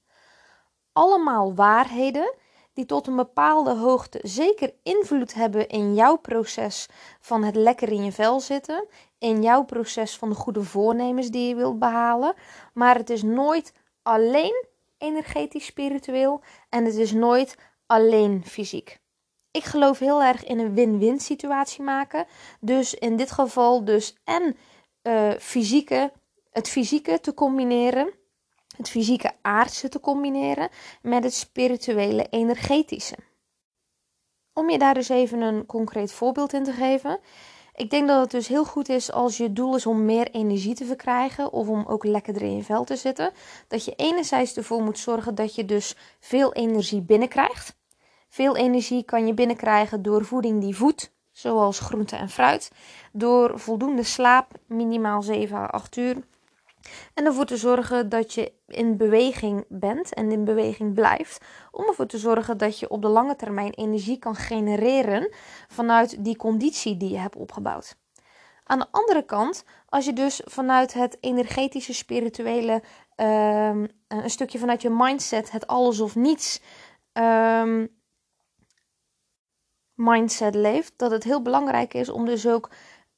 Allemaal 0.93 1.55
waarheden 1.55 2.33
die 2.73 2.85
tot 2.85 3.07
een 3.07 3.15
bepaalde 3.15 3.73
hoogte 3.75 4.19
zeker 4.21 4.73
invloed 4.83 5.33
hebben 5.33 5.67
in 5.67 5.93
jouw 5.93 6.15
proces 6.15 6.87
van 7.19 7.43
het 7.43 7.55
lekker 7.55 7.91
in 7.91 8.03
je 8.03 8.11
vel 8.11 8.39
zitten, 8.39 8.87
in 9.17 9.41
jouw 9.41 9.63
proces 9.63 10.17
van 10.17 10.29
de 10.29 10.35
goede 10.35 10.63
voornemens 10.63 11.29
die 11.29 11.47
je 11.47 11.55
wilt 11.55 11.79
behalen, 11.79 12.33
maar 12.73 12.95
het 12.95 13.09
is 13.09 13.23
nooit 13.23 13.73
alleen 14.01 14.65
energetisch 14.97 15.65
spiritueel 15.65 16.41
en 16.69 16.85
het 16.85 16.95
is 16.95 17.11
nooit 17.11 17.57
alleen 17.85 18.43
fysiek. 18.45 18.99
Ik 19.51 19.63
geloof 19.63 19.99
heel 19.99 20.23
erg 20.23 20.43
in 20.43 20.59
een 20.59 20.73
win-win 20.73 21.19
situatie 21.19 21.83
maken. 21.83 22.25
Dus 22.59 22.93
in 22.93 23.15
dit 23.15 23.31
geval 23.31 23.85
dus 23.85 24.15
en 24.23 24.57
uh, 25.07 25.31
fysieke, 25.39 26.11
het 26.51 26.69
fysieke 26.69 27.19
te 27.19 27.33
combineren, 27.33 28.13
het 28.77 28.89
fysieke 28.89 29.31
aardse 29.41 29.89
te 29.89 29.99
combineren 29.99 30.69
met 31.01 31.23
het 31.23 31.33
spirituele 31.33 32.27
energetische. 32.29 33.15
Om 34.53 34.69
je 34.69 34.77
daar 34.77 34.93
dus 34.93 35.09
even 35.09 35.41
een 35.41 35.65
concreet 35.65 36.11
voorbeeld 36.11 36.53
in 36.53 36.63
te 36.63 36.71
geven. 36.71 37.19
Ik 37.73 37.89
denk 37.89 38.07
dat 38.07 38.21
het 38.21 38.31
dus 38.31 38.47
heel 38.47 38.65
goed 38.65 38.89
is 38.89 39.11
als 39.11 39.37
je 39.37 39.53
doel 39.53 39.75
is 39.75 39.85
om 39.85 40.05
meer 40.05 40.31
energie 40.31 40.75
te 40.75 40.85
verkrijgen 40.85 41.53
of 41.53 41.67
om 41.67 41.85
ook 41.87 42.03
lekkerder 42.03 42.41
in 42.41 42.55
je 42.55 42.63
vel 42.63 42.83
te 42.83 42.95
zitten. 42.95 43.31
Dat 43.67 43.85
je 43.85 43.95
enerzijds 43.95 44.55
ervoor 44.57 44.81
moet 44.81 44.99
zorgen 44.99 45.35
dat 45.35 45.55
je 45.55 45.65
dus 45.65 45.95
veel 46.19 46.53
energie 46.53 47.01
binnenkrijgt. 47.01 47.75
Veel 48.29 48.55
energie 48.55 49.03
kan 49.03 49.27
je 49.27 49.33
binnenkrijgen 49.33 50.01
door 50.01 50.25
voeding 50.25 50.61
die 50.61 50.75
voedt, 50.75 51.14
zoals 51.35 51.79
groente 51.79 52.15
en 52.15 52.29
fruit. 52.29 52.71
Door 53.11 53.59
voldoende 53.59 54.03
slaap, 54.03 54.51
minimaal 54.67 55.21
7 55.21 55.57
à 55.57 55.65
8 55.65 55.95
uur. 55.95 56.15
En 57.13 57.25
ervoor 57.25 57.45
te 57.45 57.57
zorgen 57.57 58.09
dat 58.09 58.33
je 58.33 58.51
in 58.67 58.97
beweging 58.97 59.65
bent 59.69 60.13
en 60.13 60.31
in 60.31 60.45
beweging 60.45 60.93
blijft. 60.93 61.45
Om 61.71 61.87
ervoor 61.87 62.05
te 62.05 62.17
zorgen 62.17 62.57
dat 62.57 62.79
je 62.79 62.89
op 62.89 63.01
de 63.01 63.07
lange 63.07 63.35
termijn 63.35 63.73
energie 63.73 64.17
kan 64.17 64.35
genereren 64.35 65.33
vanuit 65.67 66.23
die 66.23 66.37
conditie 66.37 66.97
die 66.97 67.09
je 67.09 67.17
hebt 67.17 67.35
opgebouwd. 67.35 67.97
Aan 68.63 68.79
de 68.79 68.87
andere 68.91 69.25
kant, 69.25 69.63
als 69.89 70.05
je 70.05 70.13
dus 70.13 70.41
vanuit 70.45 70.93
het 70.93 71.17
energetische, 71.19 71.93
spirituele, 71.93 72.73
um, 73.15 73.87
een 74.07 74.29
stukje 74.29 74.59
vanuit 74.59 74.81
je 74.81 74.89
mindset, 74.89 75.51
het 75.51 75.67
alles 75.67 75.99
of 75.99 76.15
niets 76.15 76.61
um, 77.13 77.89
mindset 79.95 80.55
leeft, 80.55 80.93
dat 80.95 81.11
het 81.11 81.23
heel 81.23 81.41
belangrijk 81.41 81.93
is 81.93 82.09
om 82.09 82.25
dus 82.25 82.47
ook 82.47 82.69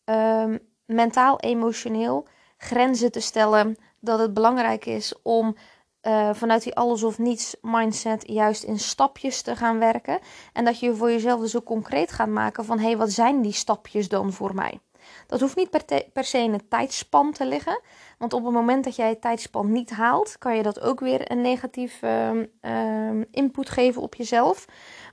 um, 0.06 0.60
mentaal, 0.86 1.40
emotioneel 1.40 2.28
grenzen 2.58 3.12
te 3.12 3.20
stellen. 3.20 3.76
Dat 4.00 4.20
het 4.20 4.34
belangrijk 4.34 4.86
is 4.86 5.14
om 5.22 5.56
uh, 6.02 6.30
vanuit 6.34 6.64
die 6.64 6.76
alles 6.76 7.04
of 7.04 7.18
niets 7.18 7.56
mindset 7.62 8.28
juist 8.28 8.64
in 8.64 8.80
stapjes 8.80 9.42
te 9.42 9.56
gaan 9.56 9.80
werken. 9.80 10.20
En 10.54 10.66
dat 10.66 10.80
je 10.80 10.96
voor 10.96 11.12
jezelf 11.12 11.40
dus 11.40 11.56
ook 11.56 11.66
concreet 11.66 12.12
gaat 12.12 12.28
maken 12.28 12.66
van 12.66 12.80
hé, 12.80 12.86
hey, 12.86 12.98
wat 12.98 13.12
zijn 13.12 13.42
die 13.42 13.54
stapjes 13.54 14.10
dan 14.10 14.34
voor 14.34 14.56
mij? 14.56 14.80
Dat 15.28 15.40
hoeft 15.40 15.56
niet 15.56 15.70
per, 16.14 16.24
se 16.24 16.38
in 16.38 16.54
een 16.54 16.68
tijdspan 16.68 17.32
te 17.32 17.46
liggen. 17.46 17.82
Want 18.18 18.34
op 18.34 18.44
het 18.44 18.54
moment 18.54 18.84
dat 18.84 18.96
jij 18.96 19.16
tijdspan 19.16 19.72
niet 19.72 19.90
haalt, 19.90 20.38
kan 20.38 20.56
je 20.56 20.64
dat 20.64 20.80
ook 20.80 21.00
weer 21.00 21.32
een 21.32 21.42
negatief 21.42 22.02
uh, 22.02 22.32
uh, 22.62 23.22
input 23.32 23.70
geven 23.70 24.02
op 24.02 24.16
jezelf. 24.16 24.66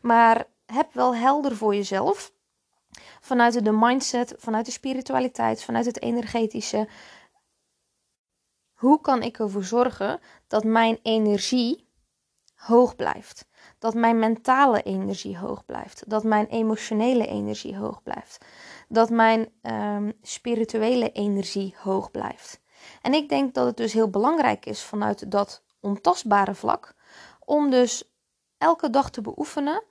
Maar 0.02 0.46
heb 0.66 0.92
wel 0.92 1.14
helder 1.14 1.56
voor 1.56 1.74
jezelf. 1.74 2.32
Vanuit 3.20 3.64
de 3.64 3.72
mindset, 3.72 4.34
vanuit 4.38 4.66
de 4.66 4.72
spiritualiteit, 4.72 5.64
vanuit 5.64 5.86
het 5.86 6.02
energetische. 6.02 6.88
Hoe 8.72 9.00
kan 9.00 9.22
ik 9.22 9.38
ervoor 9.38 9.64
zorgen 9.64 10.20
dat 10.46 10.64
mijn 10.64 10.98
energie 11.02 11.88
hoog 12.54 12.96
blijft? 12.96 13.46
Dat 13.78 13.94
mijn 13.94 14.18
mentale 14.18 14.82
energie 14.82 15.38
hoog 15.38 15.64
blijft. 15.64 16.10
Dat 16.10 16.24
mijn 16.24 16.46
emotionele 16.46 17.26
energie 17.26 17.76
hoog 17.76 18.02
blijft. 18.02 18.44
Dat 18.88 19.10
mijn 19.10 19.52
um, 19.62 20.12
spirituele 20.22 21.12
energie 21.12 21.74
hoog 21.78 22.10
blijft. 22.10 22.60
En 23.02 23.14
ik 23.14 23.28
denk 23.28 23.54
dat 23.54 23.66
het 23.66 23.76
dus 23.76 23.92
heel 23.92 24.10
belangrijk 24.10 24.66
is 24.66 24.82
vanuit 24.82 25.30
dat 25.30 25.62
ontastbare 25.80 26.54
vlak. 26.54 26.94
Om 27.40 27.70
dus 27.70 28.14
elke 28.58 28.90
dag 28.90 29.10
te 29.10 29.20
beoefenen 29.20 29.82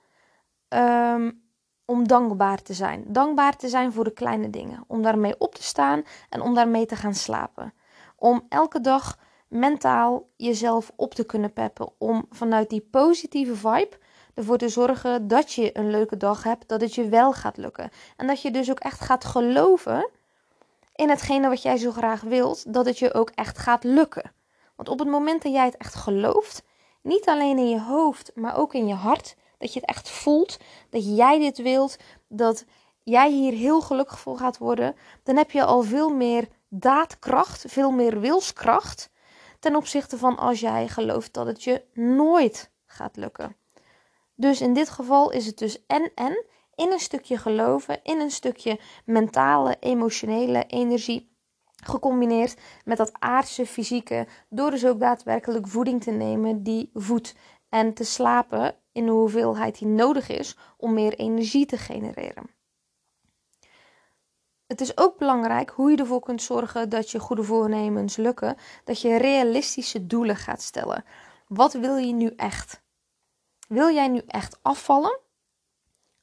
um, 0.74 1.42
om 1.84 2.08
dankbaar 2.08 2.62
te 2.62 2.74
zijn. 2.74 3.04
Dankbaar 3.06 3.56
te 3.56 3.68
zijn 3.68 3.92
voor 3.92 4.04
de 4.04 4.12
kleine 4.12 4.50
dingen. 4.50 4.84
Om 4.86 5.02
daarmee 5.02 5.34
op 5.38 5.54
te 5.54 5.62
staan 5.62 6.02
en 6.28 6.40
om 6.40 6.54
daarmee 6.54 6.86
te 6.86 6.96
gaan 6.96 7.14
slapen. 7.14 7.74
Om 8.16 8.46
elke 8.48 8.80
dag 8.80 9.18
mentaal 9.48 10.28
jezelf 10.36 10.92
op 10.96 11.14
te 11.14 11.24
kunnen 11.24 11.52
peppen. 11.52 11.88
Om 11.98 12.26
vanuit 12.30 12.70
die 12.70 12.88
positieve 12.90 13.56
vibe 13.56 13.98
ervoor 14.34 14.58
te 14.58 14.68
zorgen 14.68 15.28
dat 15.28 15.52
je 15.52 15.78
een 15.78 15.90
leuke 15.90 16.16
dag 16.16 16.42
hebt. 16.42 16.68
Dat 16.68 16.80
het 16.80 16.94
je 16.94 17.08
wel 17.08 17.32
gaat 17.32 17.56
lukken. 17.56 17.90
En 18.16 18.26
dat 18.26 18.42
je 18.42 18.50
dus 18.50 18.70
ook 18.70 18.80
echt 18.80 19.00
gaat 19.00 19.24
geloven 19.24 20.10
in 20.94 21.08
hetgene 21.08 21.48
wat 21.48 21.62
jij 21.62 21.76
zo 21.76 21.90
graag 21.90 22.20
wilt. 22.20 22.72
Dat 22.72 22.86
het 22.86 22.98
je 22.98 23.14
ook 23.14 23.30
echt 23.30 23.58
gaat 23.58 23.84
lukken. 23.84 24.32
Want 24.76 24.88
op 24.88 24.98
het 24.98 25.08
moment 25.08 25.42
dat 25.42 25.52
jij 25.52 25.64
het 25.64 25.76
echt 25.76 25.94
gelooft, 25.94 26.62
niet 27.02 27.28
alleen 27.28 27.58
in 27.58 27.68
je 27.68 27.80
hoofd, 27.80 28.30
maar 28.34 28.56
ook 28.56 28.74
in 28.74 28.86
je 28.86 28.94
hart, 28.94 29.36
dat 29.64 29.72
je 29.72 29.80
het 29.80 29.88
echt 29.88 30.10
voelt, 30.10 30.58
dat 30.90 31.16
jij 31.16 31.38
dit 31.38 31.58
wilt, 31.58 31.96
dat 32.28 32.64
jij 33.02 33.30
hier 33.30 33.52
heel 33.52 33.80
gelukkig 33.80 34.20
voor 34.20 34.38
gaat 34.38 34.58
worden, 34.58 34.96
dan 35.22 35.36
heb 35.36 35.50
je 35.50 35.64
al 35.64 35.82
veel 35.82 36.10
meer 36.10 36.48
daadkracht, 36.68 37.64
veel 37.68 37.90
meer 37.90 38.20
wilskracht 38.20 39.10
ten 39.60 39.76
opzichte 39.76 40.18
van 40.18 40.38
als 40.38 40.60
jij 40.60 40.88
gelooft 40.88 41.34
dat 41.34 41.46
het 41.46 41.62
je 41.62 41.84
nooit 41.92 42.70
gaat 42.86 43.16
lukken. 43.16 43.56
Dus 44.34 44.60
in 44.60 44.74
dit 44.74 44.90
geval 44.90 45.30
is 45.30 45.46
het 45.46 45.58
dus 45.58 45.86
en 45.86 46.12
en 46.14 46.44
in 46.74 46.92
een 46.92 47.00
stukje 47.00 47.38
geloven, 47.38 48.02
in 48.02 48.20
een 48.20 48.30
stukje 48.30 48.80
mentale, 49.04 49.76
emotionele 49.80 50.66
energie 50.66 51.36
gecombineerd 51.84 52.56
met 52.84 52.96
dat 52.96 53.12
aardse, 53.18 53.66
fysieke, 53.66 54.26
door 54.48 54.70
dus 54.70 54.86
ook 54.86 55.00
daadwerkelijk 55.00 55.68
voeding 55.68 56.02
te 56.02 56.10
nemen 56.10 56.62
die 56.62 56.90
voedt 56.94 57.34
en 57.68 57.94
te 57.94 58.04
slapen 58.04 58.82
in 58.94 59.06
de 59.06 59.12
hoeveelheid 59.12 59.78
die 59.78 59.88
nodig 59.88 60.28
is 60.28 60.56
om 60.76 60.92
meer 60.92 61.14
energie 61.14 61.66
te 61.66 61.76
genereren. 61.76 62.50
Het 64.66 64.80
is 64.80 64.96
ook 64.96 65.18
belangrijk 65.18 65.70
hoe 65.70 65.90
je 65.90 65.96
ervoor 65.96 66.20
kunt 66.20 66.42
zorgen 66.42 66.88
dat 66.88 67.10
je 67.10 67.18
goede 67.18 67.42
voornemens 67.42 68.16
lukken, 68.16 68.56
dat 68.84 69.00
je 69.00 69.16
realistische 69.16 70.06
doelen 70.06 70.36
gaat 70.36 70.62
stellen. 70.62 71.04
Wat 71.48 71.72
wil 71.72 71.96
je 71.96 72.12
nu 72.12 72.32
echt? 72.36 72.82
Wil 73.68 73.94
jij 73.94 74.08
nu 74.08 74.22
echt 74.26 74.58
afvallen? 74.62 75.18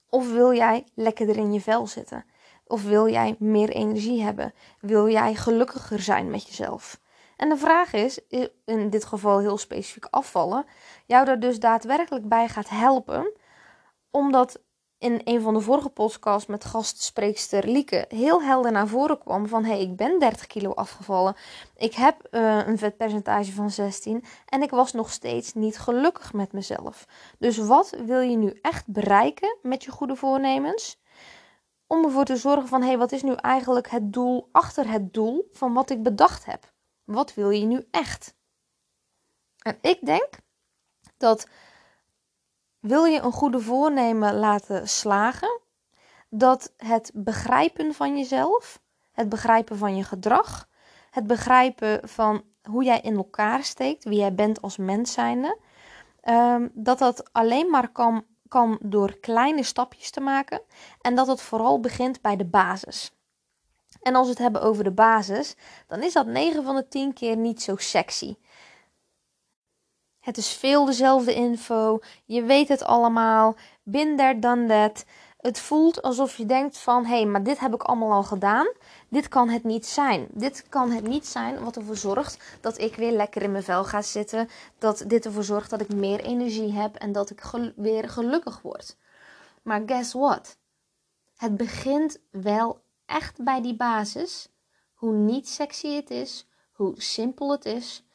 Of 0.09 0.31
wil 0.31 0.53
jij 0.53 0.85
lekkerder 0.93 1.37
in 1.37 1.53
je 1.53 1.61
vel 1.61 1.87
zitten? 1.87 2.25
Of 2.65 2.83
wil 2.83 3.09
jij 3.09 3.35
meer 3.39 3.69
energie 3.69 4.23
hebben? 4.23 4.53
Wil 4.79 5.09
jij 5.09 5.35
gelukkiger 5.35 5.99
zijn 5.99 6.29
met 6.29 6.47
jezelf? 6.47 6.99
En 7.41 7.49
de 7.49 7.57
vraag 7.57 7.93
is, 7.93 8.19
in 8.65 8.89
dit 8.89 9.05
geval 9.05 9.39
heel 9.39 9.57
specifiek 9.57 10.07
afvallen, 10.09 10.65
jou 11.05 11.27
er 11.27 11.39
dus 11.39 11.59
daadwerkelijk 11.59 12.27
bij 12.27 12.47
gaat 12.47 12.69
helpen, 12.69 13.31
omdat 14.11 14.61
in 14.97 15.21
een 15.23 15.41
van 15.41 15.53
de 15.53 15.59
vorige 15.59 15.89
podcasts 15.89 16.47
met 16.47 16.65
gastspreekster 16.65 17.67
Lieke 17.67 18.05
heel 18.07 18.43
helder 18.43 18.71
naar 18.71 18.87
voren 18.87 19.17
kwam 19.17 19.47
van 19.47 19.63
hé, 19.63 19.71
hey, 19.71 19.81
ik 19.81 19.95
ben 19.95 20.19
30 20.19 20.47
kilo 20.47 20.71
afgevallen. 20.73 21.35
Ik 21.75 21.93
heb 21.93 22.27
uh, 22.31 22.67
een 22.67 22.77
vetpercentage 22.77 23.51
van 23.51 23.71
16 23.71 24.23
en 24.45 24.61
ik 24.61 24.69
was 24.69 24.93
nog 24.93 25.11
steeds 25.11 25.53
niet 25.53 25.79
gelukkig 25.79 26.33
met 26.33 26.51
mezelf. 26.51 27.05
Dus 27.39 27.57
wat 27.57 27.95
wil 28.05 28.19
je 28.19 28.37
nu 28.37 28.59
echt 28.61 28.87
bereiken 28.87 29.57
met 29.61 29.83
je 29.83 29.91
goede 29.91 30.15
voornemens? 30.15 31.01
Om 31.87 32.03
ervoor 32.03 32.25
te 32.25 32.37
zorgen 32.37 32.67
van 32.67 32.81
hé, 32.81 32.87
hey, 32.87 32.97
wat 32.97 33.11
is 33.11 33.23
nu 33.23 33.33
eigenlijk 33.33 33.89
het 33.89 34.13
doel 34.13 34.49
achter 34.51 34.89
het 34.89 35.13
doel 35.13 35.49
van 35.51 35.73
wat 35.73 35.89
ik 35.89 36.03
bedacht 36.03 36.45
heb? 36.45 36.70
Wat 37.11 37.33
wil 37.33 37.49
je 37.49 37.65
nu 37.65 37.87
echt? 37.91 38.35
En 39.57 39.77
ik 39.81 40.05
denk 40.05 40.29
dat 41.17 41.47
wil 42.79 43.03
je 43.05 43.19
een 43.19 43.31
goede 43.31 43.59
voornemen 43.59 44.35
laten 44.35 44.89
slagen, 44.89 45.59
dat 46.29 46.73
het 46.77 47.11
begrijpen 47.13 47.93
van 47.93 48.17
jezelf, 48.17 48.81
het 49.11 49.29
begrijpen 49.29 49.77
van 49.77 49.95
je 49.95 50.03
gedrag, 50.03 50.67
het 51.09 51.27
begrijpen 51.27 52.09
van 52.09 52.43
hoe 52.63 52.83
jij 52.83 52.99
in 52.99 53.15
elkaar 53.15 53.63
steekt, 53.63 54.03
wie 54.03 54.19
jij 54.19 54.35
bent 54.35 54.61
als 54.61 54.77
mens 54.77 55.13
zijnde, 55.13 55.59
um, 56.23 56.71
dat 56.73 56.99
dat 56.99 57.33
alleen 57.33 57.69
maar 57.69 57.89
kan, 57.91 58.25
kan 58.47 58.79
door 58.81 59.19
kleine 59.19 59.63
stapjes 59.63 60.11
te 60.11 60.19
maken 60.19 60.61
en 61.01 61.15
dat 61.15 61.27
het 61.27 61.41
vooral 61.41 61.79
begint 61.79 62.21
bij 62.21 62.35
de 62.35 62.45
basis. 62.45 63.11
En 64.01 64.15
als 64.15 64.25
we 64.25 64.31
het 64.31 64.41
hebben 64.41 64.61
over 64.61 64.83
de 64.83 64.91
basis, 64.91 65.55
dan 65.87 66.03
is 66.03 66.13
dat 66.13 66.25
9 66.25 66.63
van 66.63 66.75
de 66.75 66.87
10 66.87 67.13
keer 67.13 67.37
niet 67.37 67.61
zo 67.61 67.75
sexy. 67.75 68.35
Het 70.19 70.37
is 70.37 70.49
veel 70.49 70.85
dezelfde 70.85 71.33
info. 71.33 71.99
Je 72.25 72.43
weet 72.43 72.67
het 72.67 72.83
allemaal. 72.83 73.55
Bin 73.83 74.17
there, 74.17 74.39
done 74.39 74.67
that. 74.67 75.05
Het 75.37 75.59
voelt 75.59 76.01
alsof 76.01 76.37
je 76.37 76.45
denkt 76.45 76.77
van, 76.77 77.05
hé, 77.05 77.15
hey, 77.15 77.25
maar 77.25 77.43
dit 77.43 77.59
heb 77.59 77.73
ik 77.73 77.83
allemaal 77.83 78.11
al 78.11 78.23
gedaan. 78.23 78.71
Dit 79.09 79.27
kan 79.27 79.49
het 79.49 79.63
niet 79.63 79.85
zijn. 79.85 80.27
Dit 80.31 80.65
kan 80.69 80.91
het 80.91 81.07
niet 81.07 81.27
zijn 81.27 81.63
wat 81.63 81.75
ervoor 81.75 81.97
zorgt 81.97 82.57
dat 82.61 82.79
ik 82.79 82.95
weer 82.95 83.11
lekker 83.11 83.41
in 83.41 83.51
mijn 83.51 83.63
vel 83.63 83.83
ga 83.83 84.01
zitten. 84.01 84.49
Dat 84.77 85.03
dit 85.07 85.25
ervoor 85.25 85.43
zorgt 85.43 85.69
dat 85.69 85.81
ik 85.81 85.93
meer 85.93 86.19
energie 86.19 86.73
heb 86.73 86.95
en 86.95 87.11
dat 87.11 87.29
ik 87.29 87.41
weer 87.75 88.09
gelukkig 88.09 88.61
word. 88.61 88.97
Maar 89.61 89.81
guess 89.85 90.13
what? 90.13 90.57
Het 91.35 91.57
begint 91.57 92.19
wel 92.31 92.80
echt 93.11 93.43
bij 93.43 93.61
die 93.61 93.75
basis. 93.75 94.49
Hoe 94.93 95.13
niet 95.13 95.49
sexy 95.49 95.95
het 95.95 96.09
is, 96.09 96.47
hoe 96.71 96.93
simpel 97.01 97.51
het 97.51 97.65
is. 97.65 98.05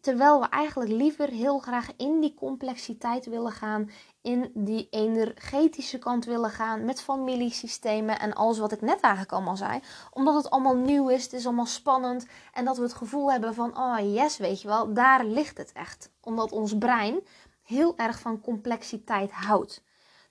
Terwijl 0.00 0.40
we 0.40 0.48
eigenlijk 0.48 0.90
liever 0.90 1.28
heel 1.28 1.58
graag 1.58 1.96
in 1.96 2.20
die 2.20 2.34
complexiteit 2.34 3.26
willen 3.26 3.52
gaan, 3.52 3.90
in 4.22 4.50
die 4.54 4.88
energetische 4.90 5.98
kant 5.98 6.24
willen 6.24 6.50
gaan 6.50 6.84
met 6.84 7.02
familiesystemen 7.02 8.18
en 8.18 8.32
alles 8.32 8.58
wat 8.58 8.72
ik 8.72 8.80
net 8.80 9.00
eigenlijk 9.00 9.32
allemaal 9.32 9.56
zei. 9.56 9.80
Omdat 10.10 10.34
het 10.34 10.50
allemaal 10.50 10.76
nieuw 10.76 11.08
is, 11.08 11.22
het 11.22 11.32
is 11.32 11.46
allemaal 11.46 11.66
spannend 11.66 12.26
en 12.52 12.64
dat 12.64 12.76
we 12.76 12.82
het 12.82 12.92
gevoel 12.92 13.30
hebben 13.32 13.54
van, 13.54 13.78
oh 13.78 14.14
yes, 14.14 14.36
weet 14.36 14.60
je 14.62 14.68
wel, 14.68 14.94
daar 14.94 15.24
ligt 15.24 15.58
het 15.58 15.72
echt. 15.72 16.12
Omdat 16.20 16.52
ons 16.52 16.78
brein 16.78 17.20
heel 17.62 17.96
erg 17.96 18.18
van 18.18 18.40
complexiteit 18.40 19.30
houdt. 19.30 19.82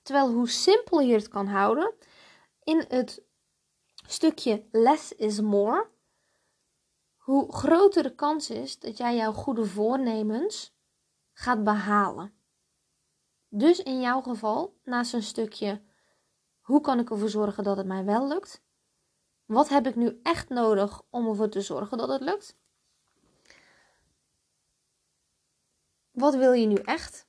Terwijl 0.01 0.31
hoe 0.31 0.49
simpeler 0.49 1.05
je 1.05 1.13
het 1.13 1.27
kan 1.27 1.47
houden, 1.47 1.93
in 2.63 2.85
het 2.87 3.21
stukje 4.11 4.67
less 4.71 5.15
is 5.15 5.41
more, 5.41 5.89
hoe 7.15 7.53
groter 7.53 8.03
de 8.03 8.15
kans 8.15 8.49
is 8.49 8.79
dat 8.79 8.97
jij 8.97 9.15
jouw 9.15 9.31
goede 9.31 9.65
voornemens 9.65 10.75
gaat 11.33 11.63
behalen. 11.63 12.33
Dus 13.47 13.79
in 13.79 14.01
jouw 14.01 14.21
geval, 14.21 14.79
naast 14.83 15.13
een 15.13 15.23
stukje 15.23 15.81
hoe 16.59 16.81
kan 16.81 16.99
ik 16.99 17.09
ervoor 17.09 17.29
zorgen 17.29 17.63
dat 17.63 17.77
het 17.77 17.85
mij 17.85 18.05
wel 18.05 18.27
lukt? 18.27 18.63
Wat 19.45 19.69
heb 19.69 19.87
ik 19.87 19.95
nu 19.95 20.19
echt 20.23 20.49
nodig 20.49 21.01
om 21.09 21.27
ervoor 21.27 21.49
te 21.49 21.61
zorgen 21.61 21.97
dat 21.97 22.09
het 22.09 22.21
lukt? 22.21 22.57
Wat 26.11 26.35
wil 26.35 26.51
je 26.51 26.65
nu 26.65 26.75
echt? 26.75 27.27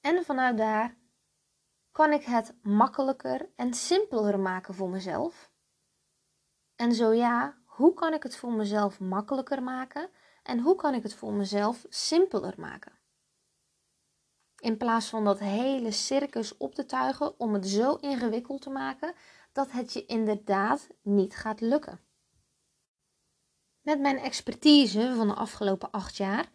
En 0.00 0.24
vanuit 0.24 0.56
daar 0.56 1.01
kan 1.92 2.12
ik 2.12 2.22
het 2.22 2.54
makkelijker 2.62 3.48
en 3.56 3.74
simpeler 3.74 4.40
maken 4.40 4.74
voor 4.74 4.88
mezelf? 4.88 5.50
En 6.76 6.94
zo 6.94 7.12
ja, 7.12 7.56
hoe 7.64 7.94
kan 7.94 8.12
ik 8.12 8.22
het 8.22 8.36
voor 8.36 8.52
mezelf 8.52 9.00
makkelijker 9.00 9.62
maken 9.62 10.10
en 10.42 10.60
hoe 10.60 10.74
kan 10.74 10.94
ik 10.94 11.02
het 11.02 11.14
voor 11.14 11.32
mezelf 11.32 11.84
simpeler 11.88 12.54
maken? 12.56 12.92
In 14.56 14.76
plaats 14.76 15.08
van 15.08 15.24
dat 15.24 15.38
hele 15.38 15.90
circus 15.90 16.56
op 16.56 16.74
te 16.74 16.84
tuigen 16.84 17.40
om 17.40 17.52
het 17.52 17.68
zo 17.68 17.94
ingewikkeld 17.94 18.62
te 18.62 18.70
maken 18.70 19.14
dat 19.52 19.70
het 19.70 19.92
je 19.92 20.06
inderdaad 20.06 20.88
niet 21.02 21.36
gaat 21.36 21.60
lukken. 21.60 22.00
Met 23.80 24.00
mijn 24.00 24.18
expertise 24.18 25.14
van 25.16 25.28
de 25.28 25.34
afgelopen 25.34 25.90
acht 25.90 26.16
jaar 26.16 26.50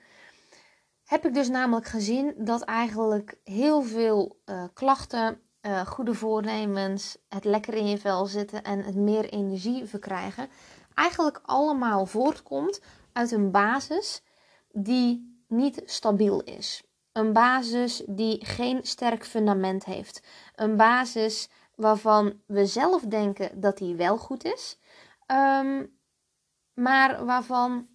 heb 1.08 1.26
ik 1.26 1.34
dus 1.34 1.50
namelijk 1.50 1.88
gezien 1.88 2.34
dat 2.38 2.62
eigenlijk 2.62 3.38
heel 3.44 3.82
veel 3.82 4.40
uh, 4.46 4.64
klachten, 4.74 5.42
uh, 5.62 5.86
goede 5.86 6.14
voornemens, 6.14 7.18
het 7.30 7.44
lekker 7.44 7.74
in 7.74 7.88
je 7.88 7.98
vel 7.98 8.26
zitten 8.26 8.64
en 8.64 8.84
het 8.84 8.96
meer 8.96 9.30
energie 9.30 9.86
verkrijgen, 9.86 10.50
eigenlijk 10.94 11.40
allemaal 11.44 12.06
voortkomt 12.06 12.82
uit 13.14 13.32
een 13.32 13.52
basis 13.52 14.22
die 14.72 15.44
niet 15.48 15.82
stabiel 15.86 16.42
is. 16.44 16.84
Een 17.12 17.34
basis 17.34 18.04
die 18.08 18.46
geen 18.46 18.80
sterk 18.84 19.26
fundament 19.26 19.86
heeft. 19.86 20.28
Een 20.56 20.76
basis 20.76 21.50
waarvan 21.76 22.42
we 22.46 22.66
zelf 22.66 23.02
denken 23.02 23.60
dat 23.60 23.78
die 23.78 23.96
wel 23.96 24.18
goed 24.18 24.44
is, 24.44 24.80
um, 25.28 26.00
maar 26.74 27.26
waarvan 27.26 27.88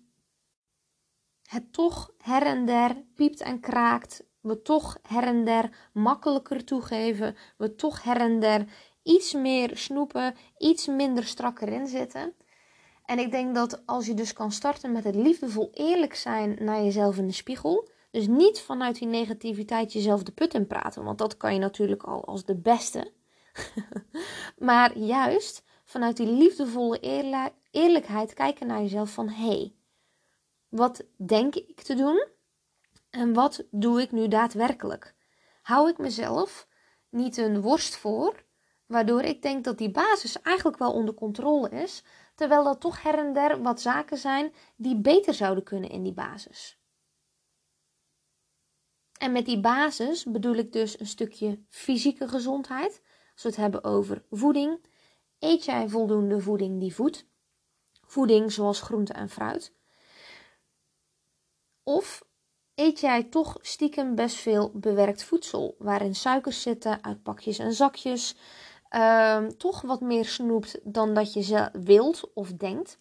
het 1.53 1.73
toch 1.73 2.11
her 2.19 2.43
en 2.43 2.65
der 2.65 3.05
piept 3.15 3.41
en 3.41 3.61
kraakt. 3.61 4.25
We 4.41 4.63
toch 4.63 4.99
her 5.03 5.23
en 5.23 5.45
der 5.45 5.91
makkelijker 5.93 6.65
toegeven. 6.65 7.37
We 7.57 7.75
toch 7.75 8.03
her 8.03 8.17
en 8.17 8.41
der 8.41 8.65
iets 9.03 9.33
meer 9.33 9.77
snoepen, 9.77 10.35
iets 10.59 10.87
minder 10.87 11.25
strak 11.25 11.61
erin 11.61 11.87
zitten. 11.87 12.35
En 13.05 13.19
ik 13.19 13.31
denk 13.31 13.55
dat 13.55 13.87
als 13.87 14.07
je 14.07 14.15
dus 14.15 14.33
kan 14.33 14.53
starten 14.53 14.93
met 14.93 15.05
het 15.05 15.15
liefdevol 15.15 15.71
eerlijk 15.73 16.15
zijn 16.15 16.57
naar 16.61 16.83
jezelf 16.83 17.17
in 17.17 17.27
de 17.27 17.33
spiegel. 17.33 17.89
Dus 18.11 18.27
niet 18.27 18.61
vanuit 18.61 18.99
die 18.99 19.09
negativiteit 19.09 19.93
jezelf 19.93 20.23
de 20.23 20.33
put 20.33 20.55
in 20.55 20.67
praten, 20.67 21.05
want 21.05 21.19
dat 21.19 21.37
kan 21.37 21.53
je 21.53 21.59
natuurlijk 21.59 22.03
al 22.03 22.25
als 22.25 22.45
de 22.45 22.57
beste. 22.57 23.13
maar 24.69 24.99
juist 24.99 25.65
vanuit 25.85 26.17
die 26.17 26.27
liefdevolle 26.27 27.01
eerlijkheid 27.71 28.35
kijken 28.35 28.67
naar 28.67 28.81
jezelf 28.81 29.11
van 29.11 29.29
hé, 29.29 29.47
hey, 29.47 29.73
wat 30.73 31.05
denk 31.17 31.55
ik 31.55 31.81
te 31.81 31.95
doen 31.95 32.27
en 33.11 33.33
wat 33.33 33.65
doe 33.71 34.01
ik 34.01 34.13
nu 34.13 34.29
daadwerkelijk? 34.29 35.15
Hou 35.63 35.89
ik 35.89 35.99
mezelf 35.99 36.69
niet 37.09 37.37
een 37.37 37.61
worst 37.61 37.97
voor, 37.97 38.45
waardoor 38.87 39.23
ik 39.23 39.43
denk 39.43 39.65
dat 39.65 39.79
die 39.79 39.91
basis 39.91 40.43
eigenlijk 40.43 40.79
wel 40.79 40.93
onder 40.93 41.15
controle 41.15 41.69
is, 41.69 42.03
terwijl 42.35 42.65
dat 42.65 42.81
toch 42.81 43.03
her 43.03 43.19
en 43.19 43.33
der 43.33 43.63
wat 43.63 43.81
zaken 43.81 44.19
zijn 44.19 44.53
die 44.77 44.97
beter 44.97 45.35
zouden 45.35 45.65
kunnen 45.65 45.91
in 45.91 46.03
die 46.03 46.13
basis. 46.13 46.81
En 49.19 49.33
met 49.33 49.47
die 49.47 49.61
basis 49.61 50.25
bedoel 50.25 50.55
ik 50.55 50.73
dus 50.73 51.01
een 51.01 51.07
stukje 51.07 51.65
fysieke 51.69 52.29
gezondheid. 52.29 53.03
Als 53.33 53.43
we 53.43 53.49
het 53.49 53.57
hebben 53.57 53.85
over 53.85 54.25
voeding, 54.31 54.85
eet 55.39 55.65
jij 55.65 55.89
voldoende 55.89 56.41
voeding 56.41 56.81
die 56.81 56.95
voedt? 56.95 57.27
Voeding 58.07 58.53
zoals 58.53 58.81
groente 58.81 59.13
en 59.13 59.29
fruit. 59.29 59.81
Of 61.83 62.23
eet 62.75 63.01
jij 63.01 63.23
toch 63.23 63.57
stiekem 63.61 64.15
best 64.15 64.37
veel 64.37 64.71
bewerkt 64.75 65.25
voedsel, 65.25 65.75
waarin 65.79 66.15
suikers 66.15 66.63
zitten 66.63 67.05
uit 67.05 67.23
pakjes 67.23 67.59
en 67.59 67.73
zakjes, 67.73 68.37
uh, 68.91 69.47
toch 69.47 69.81
wat 69.81 70.01
meer 70.01 70.25
snoept 70.25 70.79
dan 70.83 71.15
dat 71.15 71.33
je 71.33 71.71
wilt 71.73 72.31
of 72.35 72.53
denkt. 72.53 73.01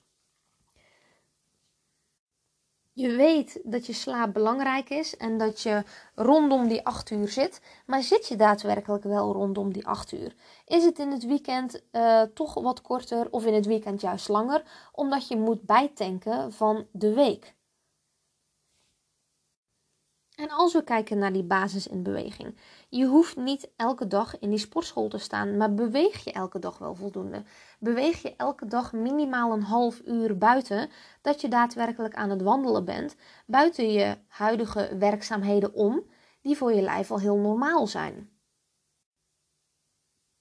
Je 2.94 3.16
weet 3.16 3.60
dat 3.64 3.86
je 3.86 3.94
slaap 3.94 4.34
belangrijk 4.34 4.90
is 4.90 5.18
en 5.18 5.38
dat 5.38 5.62
je 5.62 5.84
rondom 6.16 6.68
die 6.68 6.86
8 6.86 7.10
uur 7.10 7.28
zit, 7.30 7.62
maar 7.86 8.04
zit 8.04 8.28
je 8.28 8.36
daadwerkelijk 8.36 9.04
wel 9.04 9.34
rondom 9.34 9.74
die 9.74 9.88
8 9.88 10.12
uur? 10.12 10.36
Is 10.66 10.86
het 10.86 11.00
in 11.00 11.12
het 11.12 11.26
weekend 11.26 11.84
uh, 11.92 12.22
toch 12.22 12.54
wat 12.54 12.82
korter 12.82 13.28
of 13.32 13.46
in 13.46 13.54
het 13.54 13.66
weekend 13.66 14.02
juist 14.02 14.30
langer, 14.30 14.90
omdat 14.92 15.28
je 15.28 15.38
moet 15.38 15.62
bijtanken 15.62 16.54
van 16.54 16.88
de 16.92 17.14
week? 17.14 17.56
En 20.42 20.50
als 20.50 20.74
we 20.74 20.84
kijken 20.84 21.18
naar 21.18 21.34
die 21.34 21.44
basis 21.44 21.88
in 21.88 22.04
beweging. 22.04 22.56
Je 22.90 23.06
hoeft 23.06 23.36
niet 23.36 23.70
elke 23.76 24.08
dag 24.08 24.40
in 24.40 24.50
die 24.50 24.60
sportschool 24.60 25.10
te 25.10 25.18
staan, 25.18 25.58
maar 25.58 25.74
beweeg 25.74 26.24
je 26.24 26.32
elke 26.32 26.60
dag 26.60 26.78
wel 26.78 26.96
voldoende? 26.96 27.44
Beweeg 27.80 28.22
je 28.22 28.36
elke 28.36 28.66
dag 28.66 28.94
minimaal 28.94 29.52
een 29.52 29.64
half 29.64 30.02
uur 30.06 30.38
buiten, 30.38 30.90
dat 31.22 31.42
je 31.42 31.48
daadwerkelijk 31.48 32.16
aan 32.16 32.30
het 32.30 32.42
wandelen 32.42 32.86
bent, 32.86 33.16
buiten 33.46 33.92
je 33.92 34.18
huidige 34.28 34.98
werkzaamheden 34.98 35.74
om, 35.74 36.04
die 36.42 36.58
voor 36.58 36.74
je 36.74 36.82
lijf 36.82 37.12
al 37.12 37.20
heel 37.20 37.38
normaal 37.38 37.88
zijn? 37.88 38.30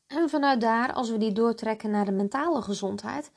En 0.07 0.29
vanuit 0.29 0.61
daar, 0.61 0.93
als 0.93 1.11
we 1.11 1.19
die 1.19 1.33
doortrekken 1.33 1.91
naar 1.91 2.05
de 2.05 2.13
mentale 2.13 2.63
gezondheid, 2.63 3.33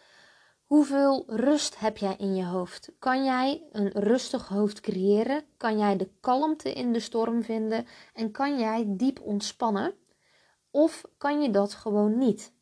Hoeveel 0.63 1.23
rust 1.27 1.79
heb 1.79 1.97
jij 1.97 2.15
in 2.17 2.35
je 2.35 2.45
hoofd? 2.45 2.91
Kan 2.99 3.23
jij 3.23 3.63
een 3.71 3.89
rustig 3.89 4.47
hoofd 4.47 4.79
creëren? 4.79 5.45
Kan 5.57 5.77
jij 5.77 5.97
de 5.97 6.09
kalmte 6.19 6.73
in 6.73 6.93
de 6.93 6.99
storm 6.99 7.43
vinden? 7.43 7.85
En 8.13 8.31
kan 8.31 8.59
jij 8.59 8.85
diep 8.87 9.19
ontspannen? 9.21 9.93
Of 10.71 11.05
kan 11.17 11.41
je 11.41 11.49
dat 11.49 11.73
gewoon 11.73 12.17
niet? 12.17 12.53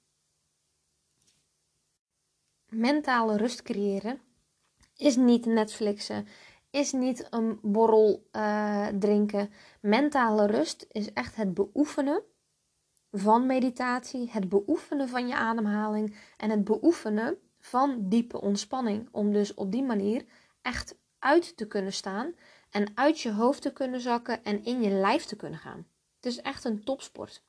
Mentale 2.67 3.37
rust 3.37 3.61
creëren 3.61 4.21
is 4.95 5.15
niet 5.15 5.45
Netflixen, 5.45 6.27
is 6.69 6.91
niet 6.91 7.27
een 7.29 7.59
borrel 7.61 8.27
uh, 8.31 8.87
drinken. 8.87 9.49
Mentale 9.81 10.45
rust 10.45 10.87
is 10.91 11.13
echt 11.13 11.35
het 11.35 11.53
beoefenen 11.53 12.23
van 13.11 13.45
meditatie, 13.45 14.31
het 14.31 14.49
beoefenen 14.49 15.09
van 15.09 15.27
je 15.27 15.35
ademhaling 15.35 16.15
en 16.37 16.49
het 16.49 16.63
beoefenen 16.63 17.37
van 17.61 18.09
diepe 18.09 18.41
ontspanning. 18.41 19.07
Om 19.11 19.33
dus 19.33 19.53
op 19.53 19.71
die 19.71 19.83
manier 19.83 20.25
echt 20.61 20.95
uit 21.19 21.57
te 21.57 21.67
kunnen 21.67 21.93
staan 21.93 22.35
en 22.69 22.91
uit 22.95 23.19
je 23.19 23.31
hoofd 23.31 23.61
te 23.61 23.73
kunnen 23.73 24.01
zakken 24.01 24.43
en 24.43 24.65
in 24.65 24.81
je 24.81 24.89
lijf 24.89 25.25
te 25.25 25.35
kunnen 25.35 25.59
gaan. 25.59 25.87
Het 26.15 26.25
is 26.25 26.41
echt 26.41 26.63
een 26.63 26.83
topsport. 26.83 27.43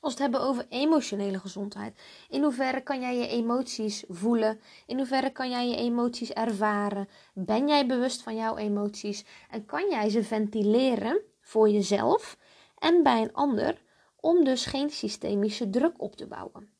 Als 0.00 0.14
we 0.14 0.22
het 0.22 0.32
hebben 0.32 0.48
over 0.48 0.66
emotionele 0.68 1.38
gezondheid. 1.38 2.00
In 2.28 2.42
hoeverre 2.42 2.82
kan 2.82 3.00
jij 3.00 3.16
je 3.16 3.26
emoties 3.26 4.04
voelen? 4.08 4.60
In 4.86 4.96
hoeverre 4.96 5.30
kan 5.30 5.50
jij 5.50 5.68
je 5.68 5.76
emoties 5.76 6.32
ervaren? 6.32 7.08
Ben 7.34 7.68
jij 7.68 7.86
bewust 7.86 8.22
van 8.22 8.36
jouw 8.36 8.56
emoties? 8.56 9.24
En 9.50 9.64
kan 9.64 9.88
jij 9.90 10.08
ze 10.08 10.24
ventileren 10.24 11.20
voor 11.40 11.68
jezelf 11.68 12.38
en 12.78 13.02
bij 13.02 13.22
een 13.22 13.32
ander 13.32 13.82
om 14.16 14.44
dus 14.44 14.66
geen 14.66 14.90
systemische 14.90 15.70
druk 15.70 16.02
op 16.02 16.16
te 16.16 16.26
bouwen. 16.26 16.73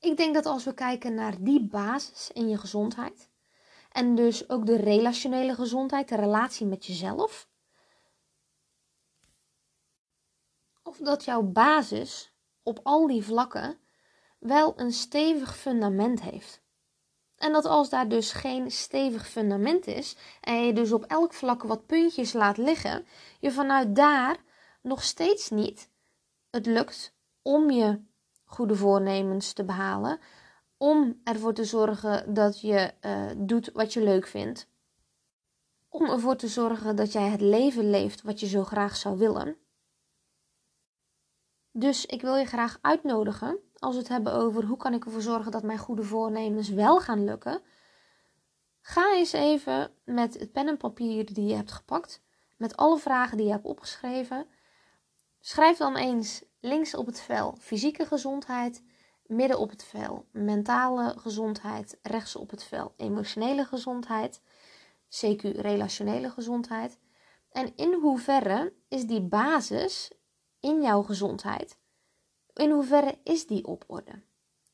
Ik 0.00 0.16
denk 0.16 0.34
dat 0.34 0.46
als 0.46 0.64
we 0.64 0.74
kijken 0.74 1.14
naar 1.14 1.42
die 1.42 1.66
basis 1.66 2.30
in 2.32 2.48
je 2.48 2.58
gezondheid, 2.58 3.28
en 3.92 4.14
dus 4.14 4.48
ook 4.48 4.66
de 4.66 4.76
relationele 4.76 5.54
gezondheid, 5.54 6.08
de 6.08 6.16
relatie 6.16 6.66
met 6.66 6.86
jezelf, 6.86 7.48
of 10.82 10.96
dat 10.96 11.24
jouw 11.24 11.42
basis 11.42 12.32
op 12.62 12.80
al 12.82 13.06
die 13.06 13.24
vlakken 13.24 13.78
wel 14.38 14.80
een 14.80 14.92
stevig 14.92 15.56
fundament 15.56 16.20
heeft. 16.20 16.62
En 17.36 17.52
dat 17.52 17.64
als 17.64 17.88
daar 17.88 18.08
dus 18.08 18.32
geen 18.32 18.70
stevig 18.70 19.28
fundament 19.28 19.86
is 19.86 20.16
en 20.40 20.64
je 20.64 20.72
dus 20.72 20.92
op 20.92 21.04
elk 21.04 21.32
vlak 21.32 21.62
wat 21.62 21.86
puntjes 21.86 22.32
laat 22.32 22.56
liggen, 22.56 23.06
je 23.40 23.50
vanuit 23.50 23.96
daar 23.96 24.36
nog 24.82 25.02
steeds 25.02 25.50
niet 25.50 25.90
het 26.50 26.66
lukt 26.66 27.14
om 27.42 27.70
je 27.70 28.08
goede 28.50 28.76
voornemens 28.76 29.52
te 29.52 29.64
behalen, 29.64 30.18
om 30.76 31.20
ervoor 31.24 31.52
te 31.52 31.64
zorgen 31.64 32.34
dat 32.34 32.60
je 32.60 32.94
uh, 33.00 33.26
doet 33.36 33.70
wat 33.72 33.92
je 33.92 34.02
leuk 34.02 34.26
vindt, 34.26 34.68
om 35.88 36.10
ervoor 36.10 36.36
te 36.36 36.48
zorgen 36.48 36.96
dat 36.96 37.12
jij 37.12 37.28
het 37.28 37.40
leven 37.40 37.90
leeft 37.90 38.22
wat 38.22 38.40
je 38.40 38.46
zo 38.46 38.64
graag 38.64 38.96
zou 38.96 39.18
willen. 39.18 39.56
Dus 41.72 42.06
ik 42.06 42.22
wil 42.22 42.36
je 42.36 42.44
graag 42.44 42.78
uitnodigen, 42.80 43.58
als 43.78 43.94
we 43.94 44.00
het 44.00 44.08
hebben 44.08 44.32
over 44.32 44.64
hoe 44.64 44.76
kan 44.76 44.94
ik 44.94 45.04
ervoor 45.04 45.20
zorgen 45.20 45.52
dat 45.52 45.62
mijn 45.62 45.78
goede 45.78 46.02
voornemens 46.02 46.68
wel 46.68 47.00
gaan 47.00 47.24
lukken. 47.24 47.62
Ga 48.80 49.14
eens 49.14 49.32
even 49.32 49.92
met 50.04 50.38
het 50.38 50.52
pen 50.52 50.68
en 50.68 50.76
papier 50.76 51.34
die 51.34 51.46
je 51.46 51.54
hebt 51.54 51.72
gepakt, 51.72 52.22
met 52.56 52.76
alle 52.76 52.98
vragen 52.98 53.36
die 53.36 53.46
je 53.46 53.52
hebt 53.52 53.64
opgeschreven. 53.64 54.46
Schrijf 55.40 55.76
dan 55.76 55.96
eens 55.96 56.44
links 56.60 56.94
op 56.94 57.06
het 57.06 57.20
vel 57.20 57.56
fysieke 57.58 58.06
gezondheid, 58.06 58.82
midden 59.26 59.58
op 59.58 59.70
het 59.70 59.84
vel 59.84 60.26
mentale 60.30 61.14
gezondheid, 61.18 61.98
rechts 62.02 62.36
op 62.36 62.50
het 62.50 62.64
vel 62.64 62.92
emotionele 62.96 63.64
gezondheid, 63.64 64.40
CQ 65.08 65.40
relationele 65.40 66.30
gezondheid. 66.30 66.98
En 67.50 67.76
in 67.76 67.92
hoeverre 67.92 68.72
is 68.88 69.06
die 69.06 69.22
basis 69.22 70.10
in 70.60 70.82
jouw 70.82 71.02
gezondheid, 71.02 71.78
in 72.54 72.70
hoeverre 72.70 73.18
is 73.24 73.46
die 73.46 73.66
op 73.66 73.84
orde? 73.86 74.22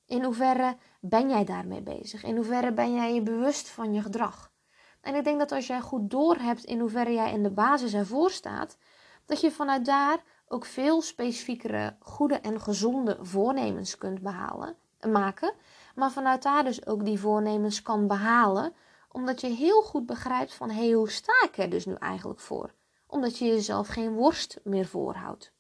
In 0.07 0.25
hoeverre 0.25 0.77
ben 1.01 1.29
jij 1.29 1.44
daarmee 1.44 1.83
bezig? 1.83 2.25
In 2.25 2.37
hoeverre 2.37 2.72
ben 2.72 2.94
jij 2.94 3.14
je 3.14 3.22
bewust 3.22 3.68
van 3.68 3.92
je 3.92 4.03
gedrag? 4.03 4.53
En 5.01 5.14
ik 5.14 5.25
denk 5.25 5.38
dat 5.38 5.53
als 5.53 5.66
jij 5.66 5.81
goed 5.81 6.11
doorhebt 6.11 6.64
in 6.64 6.81
hoeverre 6.81 7.12
jij 7.12 7.33
in 7.33 7.42
de 7.42 7.51
basis 7.51 7.94
ervoor 7.94 8.31
staat, 8.31 8.77
dat 9.27 9.40
je 9.40 9.51
vanuit 9.51 9.85
daar 9.85 10.22
ook 10.48 10.64
veel 10.64 11.02
specifiekere, 11.02 11.96
goede 12.00 12.35
en 12.35 12.61
gezonde 12.61 13.18
voornemens 13.20 13.98
kunt 13.98 14.20
behalen, 14.22 14.76
maken. 15.09 15.52
Maar 15.94 16.11
vanuit 16.11 16.42
daar 16.42 16.64
dus 16.64 16.87
ook 16.87 17.04
die 17.04 17.20
voornemens 17.20 17.82
kan 17.82 18.06
behalen, 18.06 18.72
omdat 19.09 19.40
je 19.40 19.46
heel 19.46 19.82
goed 19.82 20.06
begrijpt 20.06 20.54
van 20.54 20.70
hé, 20.70 20.85
hey, 20.85 20.92
hoe 20.92 21.11
sta 21.11 21.32
ik 21.44 21.59
er 21.59 21.70
dus 21.70 21.87
nu 21.87 21.94
eigenlijk 21.94 22.40
voor? 22.40 22.74
Omdat 23.06 23.38
je 23.38 23.44
jezelf 23.44 23.88
geen 23.88 24.14
worst 24.14 24.61
meer 24.64 24.87
voorhoudt 24.87 25.54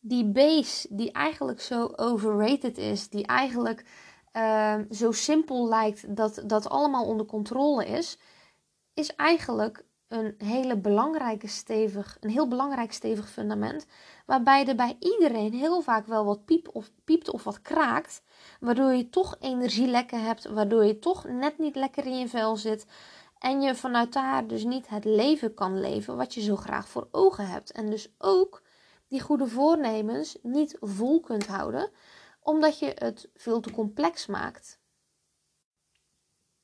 die 0.00 0.24
base 0.24 0.88
die 0.90 1.12
eigenlijk 1.12 1.60
zo 1.60 1.92
overrated 1.96 2.78
is, 2.78 3.08
die 3.08 3.26
eigenlijk 3.26 3.84
uh, 4.32 4.78
zo 4.90 5.12
simpel 5.12 5.68
lijkt 5.68 6.16
dat 6.16 6.42
dat 6.46 6.68
allemaal 6.68 7.06
onder 7.06 7.26
controle 7.26 7.86
is, 7.86 8.18
is 8.94 9.14
eigenlijk 9.16 9.84
een 10.10 10.34
hele 10.38 10.76
belangrijke 10.76 11.46
stevig, 11.46 12.16
een 12.20 12.30
heel 12.30 12.48
belangrijk 12.48 12.92
stevig 12.92 13.30
fundament, 13.30 13.86
waarbij 14.26 14.66
er 14.66 14.76
bij 14.76 14.96
iedereen 14.98 15.52
heel 15.52 15.80
vaak 15.80 16.06
wel 16.06 16.24
wat 16.24 16.44
piep 16.44 16.68
of, 16.72 16.90
piept 17.04 17.30
of 17.30 17.44
wat 17.44 17.62
kraakt, 17.62 18.22
waardoor 18.60 18.92
je 18.92 19.08
toch 19.08 19.36
energielekken 19.40 20.22
hebt, 20.24 20.44
waardoor 20.44 20.84
je 20.84 20.98
toch 20.98 21.24
net 21.24 21.58
niet 21.58 21.76
lekker 21.76 22.06
in 22.06 22.18
je 22.18 22.28
vel 22.28 22.56
zit 22.56 22.86
en 23.38 23.60
je 23.60 23.74
vanuit 23.74 24.12
daar 24.12 24.46
dus 24.46 24.64
niet 24.64 24.88
het 24.88 25.04
leven 25.04 25.54
kan 25.54 25.80
leven 25.80 26.16
wat 26.16 26.34
je 26.34 26.40
zo 26.40 26.56
graag 26.56 26.88
voor 26.88 27.08
ogen 27.10 27.46
hebt. 27.46 27.72
En 27.72 27.90
dus 27.90 28.14
ook 28.18 28.62
die 29.08 29.20
goede 29.20 29.46
voornemens 29.46 30.38
niet 30.42 30.76
vol 30.80 31.20
kunt 31.20 31.46
houden, 31.46 31.90
omdat 32.40 32.78
je 32.78 32.92
het 32.94 33.30
veel 33.34 33.60
te 33.60 33.72
complex 33.72 34.26
maakt. 34.26 34.78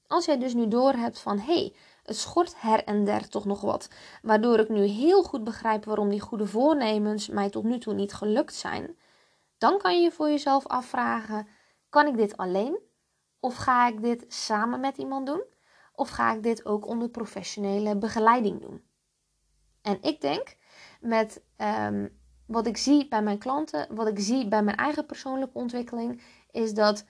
Als 0.07 0.25
jij 0.25 0.39
dus 0.39 0.55
nu 0.55 0.69
doorhebt 0.69 1.19
van 1.19 1.39
hé, 1.39 1.55
hey, 1.55 1.75
het 2.07 2.17
schort 2.17 2.61
her 2.61 2.85
en 2.85 3.05
der 3.05 3.29
toch 3.29 3.45
nog 3.45 3.61
wat, 3.61 3.89
waardoor 4.23 4.59
ik 4.59 4.69
nu 4.69 4.85
heel 4.85 5.23
goed 5.23 5.45
begrijp 5.45 5.85
waarom 5.85 6.09
die 6.09 6.21
goede 6.21 6.47
voornemens 6.47 7.29
mij 7.29 7.51
tot 7.51 7.65
nu 7.65 7.79
toe 7.79 7.95
niet 7.95 8.15
gelukt 8.15 8.55
zijn, 8.55 8.97
dan 9.59 9.79
kan 9.79 10.03
je 10.03 10.11
voor 10.11 10.29
jezelf 10.29 10.67
afvragen: 10.67 11.47
kan 11.89 12.07
ik 12.07 12.17
dit 12.17 12.37
alleen? 12.37 12.79
Of 13.41 13.57
ga 13.57 13.89
ik 13.89 14.03
dit 14.03 14.25
samen 14.29 14.81
met 14.81 14.97
iemand 14.97 15.27
doen? 15.27 15.45
Of 15.95 16.09
ga 16.09 16.33
ik 16.33 16.43
dit 16.43 16.67
ook 16.67 16.87
onder 16.87 17.09
professionele 17.09 17.97
begeleiding 17.97 18.61
doen? 18.61 18.83
En 19.83 19.99
ik 20.03 20.21
denk 20.21 20.57
met 21.01 21.43
um, 21.57 22.19
wat 22.47 22.67
ik 22.67 22.77
zie 22.77 23.09
bij 23.09 23.23
mijn 23.23 23.39
klanten, 23.39 23.95
wat 23.95 24.07
ik 24.07 24.19
zie 24.19 24.49
bij 24.49 24.63
mijn 24.63 24.77
eigen 24.77 25.07
persoonlijke 25.07 25.59
ontwikkeling, 25.59 26.23
is 26.51 26.75
dat 26.75 27.05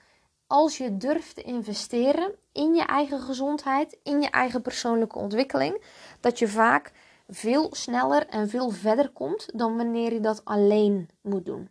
als 0.47 0.77
je 0.77 0.97
durft 0.97 1.35
te 1.35 1.41
investeren 1.41 2.35
in 2.57 2.75
je 2.75 2.83
eigen 2.83 3.19
gezondheid, 3.19 3.97
in 4.03 4.21
je 4.21 4.29
eigen 4.29 4.61
persoonlijke 4.61 5.17
ontwikkeling, 5.17 5.83
dat 6.19 6.39
je 6.39 6.47
vaak 6.47 6.91
veel 7.27 7.69
sneller 7.71 8.27
en 8.27 8.49
veel 8.49 8.69
verder 8.69 9.09
komt 9.09 9.57
dan 9.57 9.77
wanneer 9.77 10.13
je 10.13 10.19
dat 10.19 10.45
alleen 10.45 11.09
moet 11.21 11.45
doen. 11.45 11.69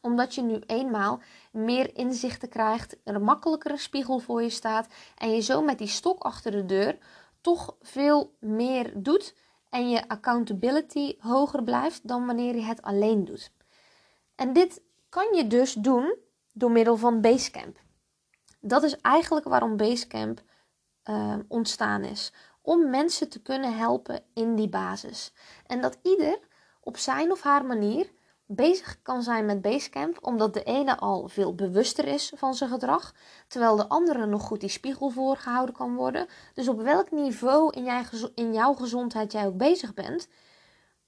Omdat 0.00 0.34
je 0.34 0.42
nu 0.42 0.62
eenmaal 0.66 1.20
meer 1.52 1.96
inzichten 1.96 2.48
krijgt, 2.48 2.96
een 3.04 3.22
makkelijkere 3.22 3.76
spiegel 3.76 4.18
voor 4.18 4.42
je 4.42 4.50
staat 4.50 4.86
en 5.18 5.30
je 5.30 5.40
zo 5.40 5.62
met 5.62 5.78
die 5.78 5.88
stok 5.88 6.22
achter 6.22 6.50
de 6.50 6.66
deur 6.66 6.98
toch 7.40 7.76
veel 7.80 8.34
meer 8.38 8.92
doet 8.94 9.34
en 9.70 9.90
je 9.90 10.08
accountability 10.08 11.16
hoger 11.18 11.62
blijft 11.62 12.08
dan 12.08 12.26
wanneer 12.26 12.54
je 12.54 12.62
het 12.62 12.82
alleen 12.82 13.24
doet. 13.24 13.52
En 14.34 14.52
dit 14.52 14.82
kan 15.08 15.34
je 15.34 15.46
dus 15.46 15.72
doen 15.72 16.16
door 16.52 16.70
middel 16.70 16.96
van 16.96 17.20
Basecamp. 17.20 17.78
Dat 18.60 18.82
is 18.82 18.96
eigenlijk 18.96 19.48
waarom 19.48 19.76
Basecamp 19.76 20.42
uh, 21.04 21.36
ontstaan 21.48 22.04
is. 22.04 22.32
Om 22.62 22.90
mensen 22.90 23.28
te 23.28 23.42
kunnen 23.42 23.76
helpen 23.76 24.22
in 24.34 24.54
die 24.56 24.68
basis. 24.68 25.32
En 25.66 25.80
dat 25.80 25.98
ieder 26.02 26.38
op 26.80 26.96
zijn 26.96 27.30
of 27.30 27.42
haar 27.42 27.64
manier 27.64 28.10
bezig 28.46 29.02
kan 29.02 29.22
zijn 29.22 29.44
met 29.44 29.62
Basecamp, 29.62 30.26
omdat 30.26 30.54
de 30.54 30.62
ene 30.62 30.96
al 30.96 31.28
veel 31.28 31.54
bewuster 31.54 32.06
is 32.06 32.32
van 32.36 32.54
zijn 32.54 32.70
gedrag, 32.70 33.14
terwijl 33.48 33.76
de 33.76 33.88
andere 33.88 34.26
nog 34.26 34.42
goed 34.42 34.60
die 34.60 34.68
spiegel 34.68 35.10
voorgehouden 35.10 35.74
kan 35.74 35.94
worden. 35.94 36.26
Dus 36.54 36.68
op 36.68 36.80
welk 36.80 37.10
niveau 37.10 37.72
in, 37.72 37.84
jij, 37.84 38.04
in 38.34 38.52
jouw 38.52 38.74
gezondheid 38.74 39.32
jij 39.32 39.46
ook 39.46 39.56
bezig 39.56 39.94
bent, 39.94 40.28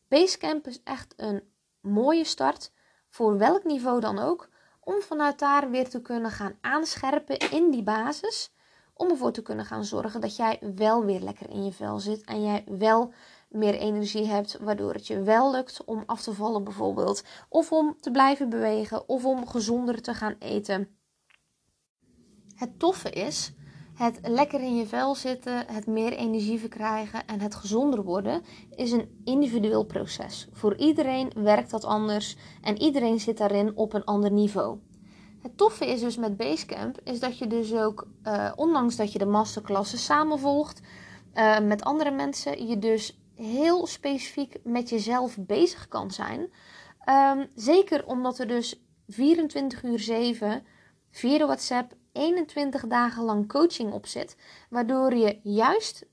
Basecamp 0.08 0.66
is 0.66 0.82
echt 0.82 1.14
een 1.16 1.42
mooie 1.80 2.24
start 2.24 2.72
voor 3.08 3.38
welk 3.38 3.64
niveau 3.64 4.00
dan 4.00 4.18
ook, 4.18 4.48
om 4.84 5.02
vanuit 5.02 5.38
daar 5.38 5.70
weer 5.70 5.88
te 5.88 6.02
kunnen 6.02 6.30
gaan 6.30 6.58
aanscherpen 6.60 7.38
in 7.38 7.70
die 7.70 7.82
basis, 7.82 8.52
om 8.94 9.10
ervoor 9.10 9.32
te 9.32 9.42
kunnen 9.42 9.64
gaan 9.64 9.84
zorgen 9.84 10.20
dat 10.20 10.36
jij 10.36 10.58
wel 10.74 11.04
weer 11.04 11.20
lekker 11.20 11.50
in 11.50 11.64
je 11.64 11.72
vel 11.72 11.98
zit 11.98 12.24
en 12.24 12.42
jij 12.42 12.64
wel 12.66 13.12
meer 13.48 13.74
energie 13.74 14.26
hebt, 14.26 14.58
waardoor 14.60 14.92
het 14.92 15.06
je 15.06 15.22
wel 15.22 15.50
lukt 15.50 15.84
om 15.84 16.02
af 16.06 16.22
te 16.22 16.32
vallen 16.32 16.64
bijvoorbeeld, 16.64 17.24
of 17.48 17.72
om 17.72 17.96
te 18.00 18.10
blijven 18.10 18.48
bewegen, 18.48 19.08
of 19.08 19.24
om 19.24 19.46
gezonder 19.46 20.02
te 20.02 20.14
gaan 20.14 20.36
eten. 20.38 20.96
Het 22.54 22.78
toffe 22.78 23.10
is, 23.10 23.52
het 23.94 24.18
lekker 24.22 24.60
in 24.60 24.76
je 24.76 24.86
vel 24.86 25.14
zitten, 25.14 25.64
het 25.66 25.86
meer 25.86 26.12
energie 26.12 26.58
verkrijgen 26.58 27.26
en 27.26 27.40
het 27.40 27.54
gezonder 27.54 28.02
worden 28.02 28.42
is 28.76 28.92
een 28.92 29.20
individueel 29.24 29.84
proces. 29.84 30.48
Voor 30.52 30.76
iedereen 30.76 31.32
werkt 31.34 31.70
dat 31.70 31.84
anders 31.84 32.36
en 32.62 32.82
iedereen 32.82 33.20
zit 33.20 33.38
daarin 33.38 33.76
op 33.76 33.92
een 33.92 34.04
ander 34.04 34.32
niveau. 34.32 34.78
Het 35.42 35.56
toffe 35.56 35.86
is 35.86 36.00
dus 36.00 36.16
met 36.16 36.36
Basecamp, 36.36 37.00
is 37.04 37.20
dat 37.20 37.38
je 37.38 37.46
dus 37.46 37.74
ook, 37.74 38.06
uh, 38.24 38.52
ondanks 38.56 38.96
dat 38.96 39.12
je 39.12 39.18
de 39.18 39.26
masterklassen 39.26 39.98
samenvolgt 39.98 40.80
uh, 41.34 41.58
met 41.60 41.82
andere 41.82 42.10
mensen, 42.10 42.66
je 42.66 42.78
dus 42.78 43.20
heel 43.34 43.86
specifiek 43.86 44.56
met 44.64 44.88
jezelf 44.88 45.36
bezig 45.38 45.88
kan 45.88 46.10
zijn. 46.10 46.40
Um, 47.08 47.48
zeker 47.54 48.06
omdat 48.06 48.38
er 48.38 48.48
dus 48.48 48.82
24 49.08 49.82
uur 49.82 49.98
7 49.98 50.62
via 51.10 51.38
de 51.38 51.44
WhatsApp 51.44 51.94
21 52.12 52.86
dagen 52.86 53.24
lang 53.24 53.48
coaching 53.48 53.92
op 53.92 54.06
zit. 54.06 54.36
Waardoor 54.70 55.14
je 55.14 55.40
juist 55.42 56.06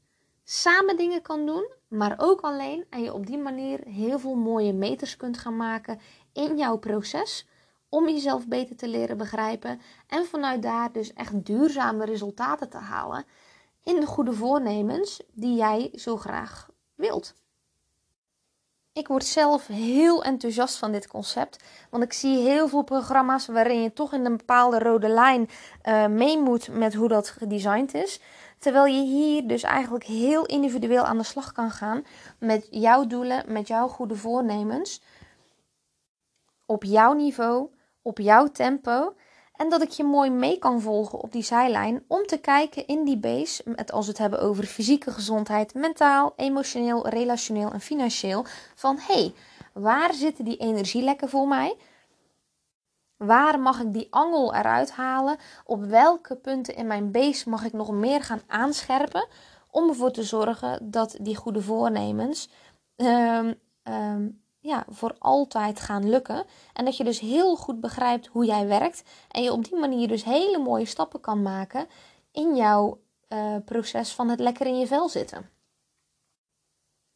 samen 0.44 0.98
dingen 0.98 1.22
kan 1.22 1.46
doen, 1.46 1.70
maar 1.88 2.16
ook 2.18 2.42
alleen. 2.42 2.86
En 2.90 3.02
je 3.02 3.14
op 3.14 3.26
die 3.26 3.38
manier 3.38 3.80
heel 3.86 4.20
veel 4.20 4.36
mooie 4.36 4.74
meters 4.74 5.18
kunt 5.18 5.38
gaan 5.38 5.58
maken 5.58 6.00
in 6.34 6.58
jouw 6.58 6.78
proces. 6.78 7.48
Om 7.90 8.10
jezelf 8.10 8.48
beter 8.48 8.76
te 8.76 8.88
leren 8.88 9.18
begrijpen. 9.18 9.82
En 10.08 10.26
vanuit 10.26 10.62
daar 10.62 10.92
dus 10.92 11.14
echt 11.14 11.46
duurzame 11.46 12.06
resultaten 12.06 12.70
te 12.70 12.78
halen. 12.78 13.26
In 13.84 14.00
de 14.00 14.06
goede 14.06 14.34
voornemens 14.34 15.22
die 15.34 15.56
jij 15.56 15.90
zo 15.94 16.18
graag 16.18 16.70
wilt. 16.96 17.34
Ik 18.94 19.08
word 19.08 19.26
zelf 19.26 19.68
heel 19.68 20.24
enthousiast 20.24 20.78
van 20.78 20.92
dit 20.92 21.08
concept. 21.08 21.64
Want 21.90 22.04
ik 22.04 22.14
zie 22.14 22.38
heel 22.38 22.68
veel 22.68 22.84
programma's 22.84 23.48
waarin 23.48 23.82
je 23.82 23.94
toch 23.94 24.14
in 24.14 24.26
een 24.26 24.38
bepaalde 24.38 24.80
rode 24.80 25.08
lijn 25.08 25.50
uh, 25.84 26.08
mee 26.08 26.40
moet 26.40 26.68
met 26.72 26.94
hoe 26.94 27.08
dat 27.08 27.30
gedesigned 27.30 27.94
is. 27.94 28.22
Terwijl 28.60 28.86
je 28.86 29.02
hier 29.02 29.48
dus 29.48 29.64
eigenlijk 29.64 30.04
heel 30.04 30.46
individueel 30.46 31.04
aan 31.04 31.18
de 31.18 31.24
slag 31.24 31.52
kan 31.52 31.72
gaan 31.72 32.06
met 32.40 32.68
jouw 32.70 33.08
doelen, 33.08 33.44
met 33.48 33.68
jouw 33.68 33.88
goede 33.88 34.16
voornemens. 34.16 35.02
Op 36.66 36.84
jouw 36.84 37.14
niveau, 37.14 37.70
op 38.02 38.18
jouw 38.18 38.48
tempo. 38.48 39.16
En 39.60 39.70
dat 39.70 39.82
ik 39.82 39.90
je 39.90 40.04
mooi 40.04 40.30
mee 40.30 40.58
kan 40.58 40.82
volgen 40.82 41.20
op 41.20 41.32
die 41.32 41.44
zijlijn 41.44 42.04
om 42.08 42.26
te 42.26 42.38
kijken 42.38 42.88
in 42.88 43.04
die 43.04 43.18
base, 43.18 43.64
met 43.66 43.92
als 43.92 44.06
we 44.06 44.12
het 44.12 44.20
hebben 44.20 44.42
over 44.42 44.64
fysieke 44.64 45.12
gezondheid, 45.12 45.74
mentaal, 45.74 46.34
emotioneel, 46.36 47.08
relationeel 47.08 47.72
en 47.72 47.82
financieel, 47.82 48.46
van 48.76 48.98
hé, 48.98 49.14
hey, 49.14 49.34
waar 49.74 50.14
zitten 50.14 50.46
die 50.46 50.58
energielekken 50.58 51.30
voor 51.30 51.48
mij? 51.48 51.78
Waar 53.18 53.60
mag 53.60 53.80
ik 53.82 53.94
die 53.94 54.08
angel 54.10 54.56
eruit 54.56 54.92
halen? 54.92 55.38
Op 55.66 55.84
welke 55.84 56.36
punten 56.36 56.76
in 56.76 56.88
mijn 56.88 57.12
base 57.12 57.50
mag 57.50 57.66
ik 57.66 57.74
nog 57.74 57.92
meer 57.92 58.24
gaan 58.24 58.42
aanscherpen 58.48 59.28
om 59.72 59.90
ervoor 59.90 60.12
te 60.12 60.24
zorgen 60.24 60.92
dat 60.92 61.18
die 61.22 61.36
goede 61.36 61.62
voornemens 61.62 62.50
um, 62.96 63.56
um, 63.84 64.42
ja, 64.60 64.86
voor 64.90 65.16
altijd 65.20 65.80
gaan 65.80 66.10
lukken. 66.10 66.46
En 66.74 66.86
dat 66.86 66.98
je 66.98 67.04
dus 67.04 67.20
heel 67.20 67.56
goed 67.56 67.80
begrijpt 67.80 68.28
hoe 68.28 68.46
jij 68.46 68.68
werkt. 68.68 69.04
En 69.32 69.44
je 69.44 69.52
op 69.52 69.64
die 69.64 69.80
manier 69.80 70.08
dus 70.08 70.24
hele 70.24 70.58
mooie 70.58 70.86
stappen 70.86 71.20
kan 71.20 71.42
maken 71.42 71.88
in 72.32 72.56
jouw 72.56 73.02
uh, 73.30 73.56
proces 73.66 74.14
van 74.14 74.30
het 74.30 74.40
lekker 74.40 74.66
in 74.66 74.80
je 74.80 74.88
vel 74.88 75.10
zitten. 75.10 75.50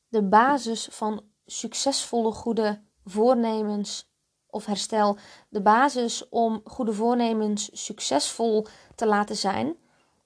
De 0.07 0.23
basis 0.23 0.87
van 0.91 1.23
succesvolle 1.45 2.31
goede 2.31 2.81
voornemens 3.05 4.11
of 4.49 4.65
herstel, 4.65 5.17
de 5.49 5.61
basis 5.61 6.29
om 6.29 6.61
goede 6.65 6.93
voornemens 6.93 7.69
succesvol 7.85 8.67
te 8.95 9.05
laten 9.05 9.35
zijn, 9.35 9.75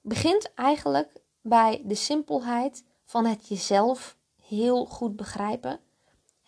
begint 0.00 0.54
eigenlijk 0.54 1.22
bij 1.40 1.82
de 1.84 1.94
simpelheid 1.94 2.84
van 3.04 3.26
het 3.26 3.48
jezelf 3.48 4.16
heel 4.42 4.84
goed 4.84 5.16
begrijpen 5.16 5.80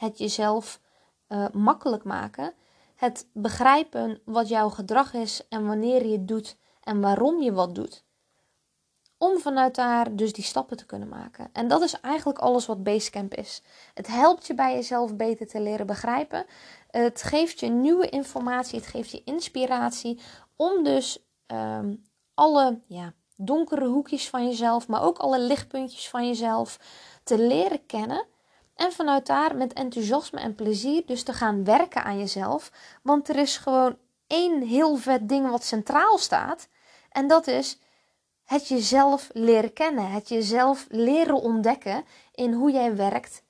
het 0.01 0.19
jezelf 0.19 0.81
uh, 1.29 1.47
makkelijk 1.53 2.05
maken. 2.05 2.53
Het 2.97 3.29
begrijpen 3.33 4.21
wat 4.25 4.49
jouw 4.49 4.69
gedrag 4.69 5.15
is 5.15 5.49
en 5.49 5.67
wanneer 5.67 6.07
je 6.07 6.13
het 6.13 6.29
doet 6.29 6.57
en 6.83 7.01
waarom 7.01 7.43
je 7.43 7.53
wat 7.53 7.75
doet. 7.75 8.05
Om 9.19 9.39
vanuit 9.39 9.75
daar 9.75 10.17
dus 10.17 10.33
die 10.33 10.45
stappen 10.45 10.77
te 10.77 10.87
kunnen 10.87 11.09
maken. 11.09 11.49
En 11.53 11.69
dat 11.69 11.83
is 11.83 12.01
eigenlijk 12.01 12.39
alles 12.39 12.67
wat 12.67 12.83
Basecamp 12.83 13.35
is. 13.35 13.63
Het 13.95 14.07
helpt 14.07 14.47
je 14.47 14.55
bij 14.55 14.75
jezelf 14.75 15.17
beter 15.17 15.47
te 15.47 15.61
leren 15.61 15.87
begrijpen. 15.87 16.47
Het 16.91 17.23
geeft 17.23 17.61
je 17.61 17.69
nieuwe 17.69 18.09
informatie, 18.09 18.79
het 18.79 18.89
geeft 18.89 19.11
je 19.11 19.25
inspiratie 19.25 20.21
om 20.57 20.85
dus 20.85 21.25
um, 21.47 22.05
alle 22.35 22.81
ja, 22.87 23.13
donkere 23.37 23.87
hoekjes 23.87 24.29
van 24.29 24.47
jezelf, 24.49 24.89
maar 24.89 25.03
ook 25.03 25.19
alle 25.19 25.41
lichtpuntjes 25.41 26.09
van 26.09 26.27
jezelf 26.27 26.79
te 27.23 27.39
leren 27.39 27.87
kennen 27.87 28.27
en 28.81 28.93
vanuit 28.93 29.27
daar 29.27 29.57
met 29.57 29.73
enthousiasme 29.73 30.41
en 30.41 30.55
plezier 30.55 31.03
dus 31.07 31.23
te 31.23 31.33
gaan 31.33 31.65
werken 31.65 32.05
aan 32.05 32.19
jezelf. 32.19 32.73
Want 33.03 33.29
er 33.29 33.37
is 33.37 33.57
gewoon 33.57 33.97
één 34.27 34.63
heel 34.63 34.97
vet 34.97 35.29
ding 35.29 35.51
wat 35.51 35.65
centraal 35.65 36.19
staat. 36.19 36.69
En 37.11 37.29
dat 37.29 37.47
is 37.47 37.79
het 38.45 38.69
jezelf 38.69 39.31
leren 39.33 39.73
kennen. 39.73 40.11
Het 40.11 40.29
jezelf 40.29 40.87
leren 40.89 41.35
ontdekken 41.35 42.05
in 42.35 42.53
hoe 42.53 42.71
jij 42.71 42.97
werkt. 42.97 43.43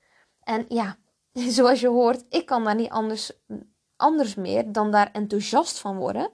En 0.43 0.65
ja, 0.69 0.97
zoals 1.57 1.81
je 1.81 1.89
hoort, 1.89 2.25
ik 2.29 2.47
kan 2.47 2.65
daar 2.65 2.75
niet 2.75 2.91
anders, 2.91 3.33
anders 3.97 4.35
meer 4.35 4.73
dan 4.73 4.91
daar 4.91 5.11
enthousiast 5.13 5.79
van 5.79 5.97
worden. 5.97 6.31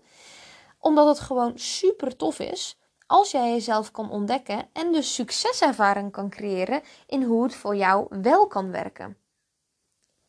Omdat 0.78 1.06
het 1.06 1.20
gewoon 1.20 1.52
super 1.58 2.16
tof 2.16 2.38
is 2.38 2.78
als 3.06 3.30
jij 3.30 3.50
jezelf 3.50 3.90
kan 3.90 4.10
ontdekken 4.10 4.68
en 4.72 4.92
dus 4.92 5.14
succeservaring 5.14 6.12
kan 6.12 6.30
creëren 6.30 6.82
in 7.06 7.22
hoe 7.22 7.42
het 7.42 7.54
voor 7.54 7.76
jou 7.76 8.06
wel 8.22 8.46
kan 8.46 8.70
werken. 8.70 9.16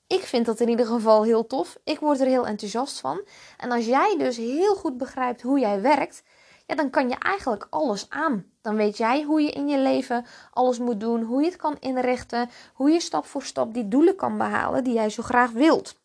Ik 0.07 0.21
vind 0.21 0.45
dat 0.45 0.59
in 0.59 0.69
ieder 0.69 0.85
geval 0.85 1.23
heel 1.23 1.47
tof. 1.47 1.77
Ik 1.83 1.99
word 1.99 2.19
er 2.19 2.27
heel 2.27 2.47
enthousiast 2.47 2.99
van. 2.99 3.21
En 3.57 3.71
als 3.71 3.85
jij 3.85 4.15
dus 4.17 4.37
heel 4.37 4.75
goed 4.75 4.97
begrijpt 4.97 5.41
hoe 5.41 5.59
jij 5.59 5.81
werkt, 5.81 6.23
ja, 6.65 6.75
dan 6.75 6.89
kan 6.89 7.09
je 7.09 7.15
eigenlijk 7.15 7.67
alles 7.69 8.09
aan. 8.09 8.45
Dan 8.61 8.75
weet 8.75 8.97
jij 8.97 9.23
hoe 9.23 9.41
je 9.41 9.51
in 9.51 9.67
je 9.67 9.77
leven 9.77 10.25
alles 10.51 10.79
moet 10.79 10.99
doen, 10.99 11.23
hoe 11.23 11.41
je 11.41 11.47
het 11.47 11.55
kan 11.55 11.77
inrichten, 11.79 12.49
hoe 12.73 12.89
je 12.89 12.99
stap 12.99 13.25
voor 13.25 13.43
stap 13.43 13.73
die 13.73 13.87
doelen 13.87 14.15
kan 14.15 14.37
behalen 14.37 14.83
die 14.83 14.93
jij 14.93 15.09
zo 15.09 15.23
graag 15.23 15.51
wilt. 15.51 15.95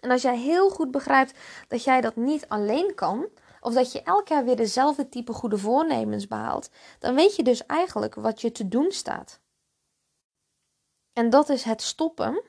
En 0.00 0.10
als 0.10 0.22
jij 0.22 0.38
heel 0.38 0.70
goed 0.70 0.90
begrijpt 0.90 1.38
dat 1.68 1.84
jij 1.84 2.00
dat 2.00 2.16
niet 2.16 2.48
alleen 2.48 2.94
kan, 2.94 3.26
of 3.66 3.74
dat 3.74 3.92
je 3.92 4.02
elk 4.02 4.28
jaar 4.28 4.44
weer 4.44 4.56
dezelfde 4.56 5.08
type 5.08 5.32
goede 5.32 5.58
voornemens 5.58 6.26
behaalt, 6.26 6.70
dan 6.98 7.14
weet 7.14 7.36
je 7.36 7.42
dus 7.42 7.66
eigenlijk 7.66 8.14
wat 8.14 8.40
je 8.40 8.52
te 8.52 8.68
doen 8.68 8.90
staat. 8.92 9.40
En 11.12 11.30
dat 11.30 11.48
is 11.48 11.62
het 11.62 11.82
stoppen 11.82 12.42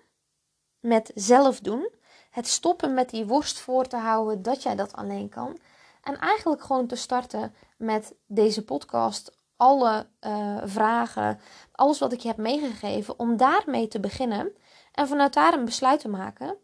met 0.79 1.11
zelf 1.15 1.59
doen. 1.59 1.91
Het 2.29 2.47
stoppen 2.47 2.93
met 2.93 3.09
die 3.09 3.25
worst 3.25 3.59
voor 3.59 3.85
te 3.85 3.95
houden 3.95 4.41
dat 4.41 4.63
jij 4.63 4.75
dat 4.75 4.93
alleen 4.93 5.29
kan. 5.29 5.57
En 6.01 6.17
eigenlijk 6.17 6.61
gewoon 6.61 6.87
te 6.87 6.95
starten 6.95 7.55
met 7.77 8.15
deze 8.25 8.63
podcast. 8.63 9.37
Alle 9.55 10.07
uh, 10.21 10.57
vragen, 10.63 11.39
alles 11.71 11.99
wat 11.99 12.13
ik 12.13 12.19
je 12.19 12.27
heb 12.27 12.37
meegegeven, 12.37 13.19
om 13.19 13.37
daarmee 13.37 13.87
te 13.87 13.99
beginnen. 13.99 14.55
En 14.91 15.07
vanuit 15.07 15.33
daar 15.33 15.53
een 15.53 15.65
besluit 15.65 15.99
te 15.99 16.09
maken. 16.09 16.57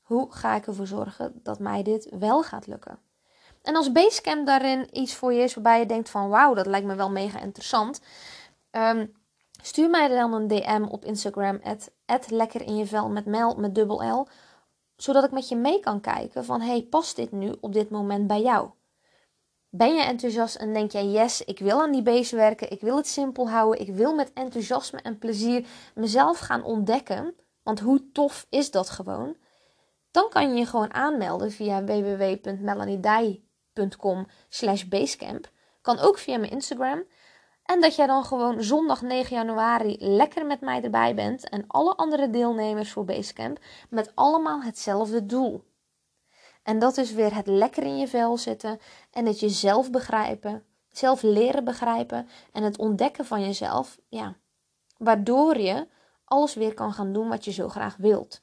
Hoe 0.00 0.32
ga 0.32 0.54
ik 0.54 0.66
ervoor 0.66 0.86
zorgen 0.86 1.40
dat 1.42 1.58
mij 1.58 1.82
dit 1.82 2.08
wel 2.18 2.42
gaat 2.42 2.66
lukken? 2.66 3.06
En 3.66 3.76
als 3.76 3.92
Basecamp 3.92 4.46
daarin 4.46 4.88
iets 4.92 5.14
voor 5.14 5.32
je 5.32 5.42
is 5.42 5.54
waarbij 5.54 5.78
je 5.78 5.86
denkt 5.86 6.10
van 6.10 6.28
wauw, 6.28 6.54
dat 6.54 6.66
lijkt 6.66 6.86
me 6.86 6.94
wel 6.94 7.10
mega 7.10 7.40
interessant. 7.40 8.00
Um, 8.70 9.14
stuur 9.62 9.90
mij 9.90 10.08
dan 10.08 10.32
een 10.32 10.48
DM 10.48 10.86
op 10.88 11.04
Instagram, 11.04 11.60
at, 12.06 12.30
lekker 12.30 12.62
in 12.62 12.76
je 12.76 12.86
vel 12.86 13.08
met 13.08 13.26
mel 13.26 13.54
met 13.54 13.74
dubbel 13.74 14.20
L. 14.20 14.26
Zodat 14.96 15.24
ik 15.24 15.30
met 15.30 15.48
je 15.48 15.56
mee 15.56 15.80
kan 15.80 16.00
kijken 16.00 16.44
van 16.44 16.60
hey, 16.60 16.82
past 16.82 17.16
dit 17.16 17.32
nu 17.32 17.54
op 17.60 17.72
dit 17.72 17.90
moment 17.90 18.26
bij 18.26 18.42
jou? 18.42 18.70
Ben 19.68 19.94
je 19.94 20.02
enthousiast 20.02 20.56
en 20.56 20.72
denk 20.72 20.92
jij, 20.92 21.06
yes, 21.06 21.44
ik 21.44 21.58
wil 21.58 21.82
aan 21.82 21.92
die 21.92 22.02
base 22.02 22.36
werken, 22.36 22.70
ik 22.70 22.80
wil 22.80 22.96
het 22.96 23.06
simpel 23.06 23.50
houden, 23.50 23.80
ik 23.80 23.94
wil 23.94 24.14
met 24.14 24.32
enthousiasme 24.32 25.00
en 25.02 25.18
plezier 25.18 25.66
mezelf 25.94 26.38
gaan 26.38 26.64
ontdekken, 26.64 27.34
want 27.62 27.80
hoe 27.80 28.10
tof 28.12 28.46
is 28.50 28.70
dat 28.70 28.90
gewoon? 28.90 29.36
Dan 30.10 30.28
kan 30.28 30.48
je 30.48 30.58
je 30.58 30.66
gewoon 30.66 30.94
aanmelden 30.94 31.50
via 31.50 31.84
www.melaniedij.com 31.84 33.44
slash 34.48 34.84
basecamp. 34.84 35.50
Kan 35.82 35.98
ook 35.98 36.18
via 36.18 36.38
mijn 36.38 36.52
Instagram. 36.52 37.04
En 37.66 37.80
dat 37.80 37.96
jij 37.96 38.06
dan 38.06 38.24
gewoon 38.24 38.62
zondag 38.62 39.02
9 39.02 39.36
januari 39.36 39.96
lekker 39.98 40.46
met 40.46 40.60
mij 40.60 40.82
erbij 40.82 41.14
bent. 41.14 41.48
En 41.48 41.64
alle 41.66 41.94
andere 41.94 42.30
deelnemers 42.30 42.92
voor 42.92 43.04
Basecamp 43.04 43.58
met 43.90 44.12
allemaal 44.14 44.62
hetzelfde 44.62 45.26
doel. 45.26 45.64
En 46.62 46.78
dat 46.78 46.96
is 46.96 47.12
weer 47.12 47.34
het 47.34 47.46
lekker 47.46 47.82
in 47.82 47.98
je 47.98 48.08
vel 48.08 48.36
zitten 48.36 48.80
en 49.10 49.26
het 49.26 49.40
jezelf 49.40 49.90
begrijpen, 49.90 50.64
zelf 50.90 51.22
leren 51.22 51.64
begrijpen 51.64 52.28
en 52.52 52.62
het 52.62 52.78
ontdekken 52.78 53.24
van 53.24 53.40
jezelf. 53.40 53.98
Ja, 54.08 54.36
waardoor 54.98 55.58
je 55.58 55.88
alles 56.24 56.54
weer 56.54 56.74
kan 56.74 56.92
gaan 56.92 57.12
doen 57.12 57.28
wat 57.28 57.44
je 57.44 57.52
zo 57.52 57.68
graag 57.68 57.96
wilt. 57.96 58.42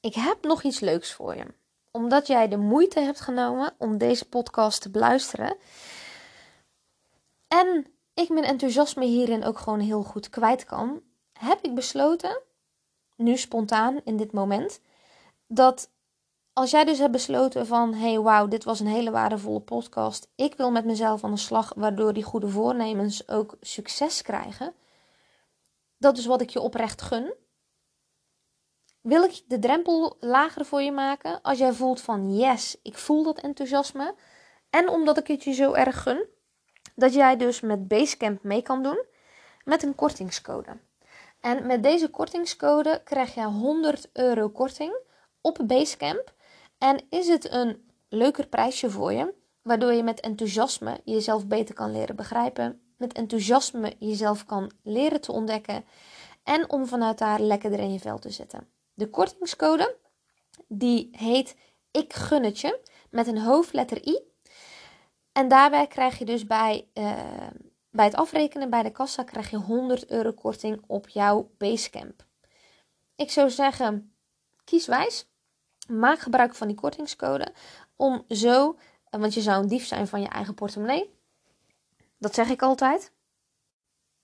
Ik 0.00 0.14
heb 0.14 0.44
nog 0.44 0.62
iets 0.62 0.80
leuks 0.80 1.12
voor 1.12 1.36
je 1.36 1.46
omdat 1.90 2.26
jij 2.26 2.48
de 2.48 2.56
moeite 2.56 3.00
hebt 3.00 3.20
genomen 3.20 3.74
om 3.78 3.98
deze 3.98 4.28
podcast 4.28 4.82
te 4.82 4.90
beluisteren. 4.90 5.56
En 7.48 7.86
ik 8.14 8.28
mijn 8.28 8.44
enthousiasme 8.44 9.04
hierin 9.04 9.44
ook 9.44 9.58
gewoon 9.58 9.80
heel 9.80 10.02
goed 10.02 10.30
kwijt 10.30 10.64
kan, 10.64 11.02
heb 11.32 11.58
ik 11.62 11.74
besloten, 11.74 12.40
nu 13.16 13.36
spontaan 13.36 14.00
in 14.04 14.16
dit 14.16 14.32
moment, 14.32 14.80
dat 15.46 15.90
als 16.52 16.70
jij 16.70 16.84
dus 16.84 16.98
hebt 16.98 17.12
besloten 17.12 17.66
van 17.66 17.94
hey 17.94 18.18
wauw, 18.20 18.48
dit 18.48 18.64
was 18.64 18.80
een 18.80 18.86
hele 18.86 19.10
waardevolle 19.10 19.60
podcast. 19.60 20.28
Ik 20.34 20.54
wil 20.54 20.70
met 20.70 20.84
mezelf 20.84 21.24
aan 21.24 21.30
de 21.30 21.36
slag, 21.36 21.72
waardoor 21.76 22.12
die 22.12 22.22
goede 22.22 22.48
voornemens 22.48 23.28
ook 23.28 23.56
succes 23.60 24.22
krijgen. 24.22 24.74
Dat 25.98 26.18
is 26.18 26.26
wat 26.26 26.40
ik 26.40 26.50
je 26.50 26.60
oprecht 26.60 27.02
gun 27.02 27.34
wil 29.00 29.22
ik 29.22 29.42
de 29.46 29.58
drempel 29.58 30.16
lager 30.20 30.64
voor 30.64 30.82
je 30.82 30.92
maken 30.92 31.42
als 31.42 31.58
jij 31.58 31.72
voelt 31.72 32.00
van 32.00 32.36
yes, 32.36 32.76
ik 32.82 32.98
voel 32.98 33.22
dat 33.22 33.40
enthousiasme. 33.40 34.14
En 34.70 34.88
omdat 34.88 35.18
ik 35.18 35.26
het 35.26 35.44
je 35.44 35.52
zo 35.52 35.72
erg 35.72 36.02
gun, 36.02 36.26
dat 36.94 37.14
jij 37.14 37.36
dus 37.36 37.60
met 37.60 37.88
Basecamp 37.88 38.42
mee 38.42 38.62
kan 38.62 38.82
doen 38.82 39.04
met 39.64 39.82
een 39.82 39.94
kortingscode. 39.94 40.80
En 41.40 41.66
met 41.66 41.82
deze 41.82 42.10
kortingscode 42.10 43.00
krijg 43.04 43.34
je 43.34 43.44
100 43.44 44.10
euro 44.12 44.48
korting 44.48 44.96
op 45.40 45.60
Basecamp. 45.64 46.34
En 46.78 47.02
is 47.10 47.28
het 47.28 47.52
een 47.52 47.90
leuker 48.08 48.46
prijsje 48.46 48.90
voor 48.90 49.12
je, 49.12 49.34
waardoor 49.62 49.92
je 49.92 50.02
met 50.02 50.20
enthousiasme 50.20 51.00
jezelf 51.04 51.46
beter 51.46 51.74
kan 51.74 51.92
leren 51.92 52.16
begrijpen, 52.16 52.80
met 52.96 53.12
enthousiasme 53.12 53.94
jezelf 53.98 54.44
kan 54.44 54.70
leren 54.82 55.20
te 55.20 55.32
ontdekken 55.32 55.84
en 56.44 56.70
om 56.70 56.86
vanuit 56.86 57.18
daar 57.18 57.40
lekkerder 57.40 57.80
in 57.80 57.92
je 57.92 58.00
vel 58.00 58.18
te 58.18 58.30
zitten. 58.30 58.77
De 58.98 59.10
kortingscode 59.10 59.96
die 60.68 61.08
heet 61.12 61.56
Ik 61.90 62.12
gun 62.12 62.54
met 63.10 63.26
een 63.26 63.38
hoofdletter 63.38 64.06
I. 64.06 64.20
En 65.32 65.48
daarbij 65.48 65.86
krijg 65.86 66.18
je 66.18 66.24
dus 66.24 66.46
bij, 66.46 66.88
uh, 66.94 67.46
bij 67.90 68.04
het 68.04 68.14
afrekenen 68.14 68.70
bij 68.70 68.82
de 68.82 68.90
kassa 68.90 69.22
krijg 69.22 69.50
je 69.50 69.56
100 69.56 70.10
euro 70.10 70.32
korting 70.32 70.84
op 70.86 71.08
jouw 71.08 71.50
Basecamp. 71.58 72.26
Ik 73.16 73.30
zou 73.30 73.50
zeggen, 73.50 74.14
kies 74.64 74.86
wijs. 74.86 75.28
Maak 75.88 76.18
gebruik 76.18 76.54
van 76.54 76.66
die 76.66 76.76
kortingscode 76.76 77.52
om 77.96 78.24
zo, 78.28 78.78
want 79.10 79.34
je 79.34 79.40
zou 79.40 79.62
een 79.62 79.68
dief 79.68 79.86
zijn 79.86 80.08
van 80.08 80.20
je 80.20 80.28
eigen 80.28 80.54
portemonnee. 80.54 81.14
Dat 82.18 82.34
zeg 82.34 82.48
ik 82.48 82.62
altijd. 82.62 83.12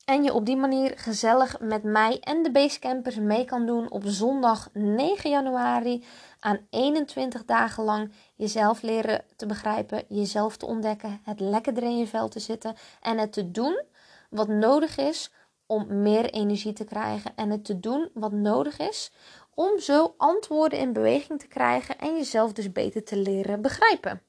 En 0.04 0.22
je 0.22 0.32
op 0.32 0.46
die 0.46 0.56
manier 0.56 0.92
gezellig 0.96 1.60
met 1.60 1.82
mij 1.82 2.20
en 2.20 2.42
de 2.42 2.50
Basecampers 2.50 3.16
mee 3.16 3.44
kan 3.44 3.66
doen 3.66 3.90
op 3.90 4.02
zondag 4.06 4.68
9 4.72 5.30
januari 5.30 6.04
aan 6.40 6.66
21 6.70 7.44
dagen 7.44 7.84
lang 7.84 8.12
jezelf 8.34 8.82
leren 8.82 9.24
te 9.36 9.46
begrijpen, 9.46 10.04
jezelf 10.08 10.56
te 10.56 10.66
ontdekken, 10.66 11.20
het 11.22 11.40
lekker 11.40 11.82
in 11.82 11.98
je 11.98 12.06
vel 12.06 12.28
te 12.28 12.40
zitten 12.40 12.76
en 13.00 13.18
het 13.18 13.32
te 13.32 13.50
doen 13.50 13.82
wat 14.30 14.48
nodig 14.48 14.96
is 14.96 15.30
om 15.66 16.02
meer 16.02 16.30
energie 16.30 16.72
te 16.72 16.84
krijgen 16.84 17.32
en 17.36 17.50
het 17.50 17.64
te 17.64 17.80
doen 17.80 18.10
wat 18.14 18.32
nodig 18.32 18.78
is 18.78 19.12
om 19.54 19.78
zo 19.78 20.14
antwoorden 20.16 20.78
in 20.78 20.92
beweging 20.92 21.40
te 21.40 21.48
krijgen 21.48 21.98
en 21.98 22.16
jezelf 22.16 22.52
dus 22.52 22.72
beter 22.72 23.04
te 23.04 23.16
leren 23.16 23.62
begrijpen. 23.62 24.22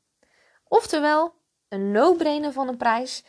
Oftewel, 0.68 1.34
een 1.68 1.92
no-brainer 1.92 2.52
van 2.52 2.68
een 2.68 2.78
prijs 2.78 3.24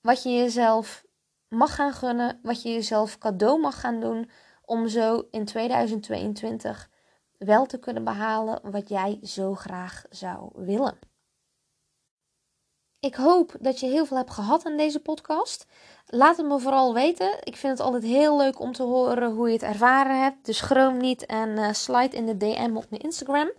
wat 0.00 0.22
je 0.22 0.30
jezelf 0.30 1.08
mag 1.50 1.74
gaan 1.74 1.92
gunnen, 1.92 2.40
wat 2.42 2.62
je 2.62 2.72
jezelf 2.72 3.18
cadeau 3.18 3.60
mag 3.60 3.80
gaan 3.80 4.00
doen 4.00 4.30
om 4.64 4.88
zo 4.88 5.26
in 5.30 5.44
2022 5.44 6.90
wel 7.38 7.66
te 7.66 7.78
kunnen 7.78 8.04
behalen 8.04 8.70
wat 8.70 8.88
jij 8.88 9.18
zo 9.22 9.54
graag 9.54 10.04
zou 10.10 10.50
willen. 10.54 10.98
Ik 13.00 13.14
hoop 13.14 13.56
dat 13.60 13.80
je 13.80 13.86
heel 13.86 14.06
veel 14.06 14.16
hebt 14.16 14.30
gehad 14.30 14.66
aan 14.66 14.76
deze 14.76 15.00
podcast. 15.00 15.66
Laat 16.06 16.36
het 16.36 16.46
me 16.46 16.58
vooral 16.58 16.94
weten. 16.94 17.38
Ik 17.42 17.56
vind 17.56 17.78
het 17.78 17.86
altijd 17.86 18.02
heel 18.02 18.36
leuk 18.36 18.60
om 18.60 18.72
te 18.72 18.82
horen 18.82 19.32
hoe 19.32 19.46
je 19.46 19.52
het 19.52 19.62
ervaren 19.62 20.22
hebt. 20.22 20.46
Dus 20.46 20.56
schroom 20.56 20.96
niet 20.96 21.26
en 21.26 21.48
uh, 21.48 21.72
slide 21.72 22.16
in 22.16 22.26
de 22.26 22.36
DM 22.36 22.76
op 22.76 22.90
mijn 22.90 23.02
Instagram. 23.02 23.52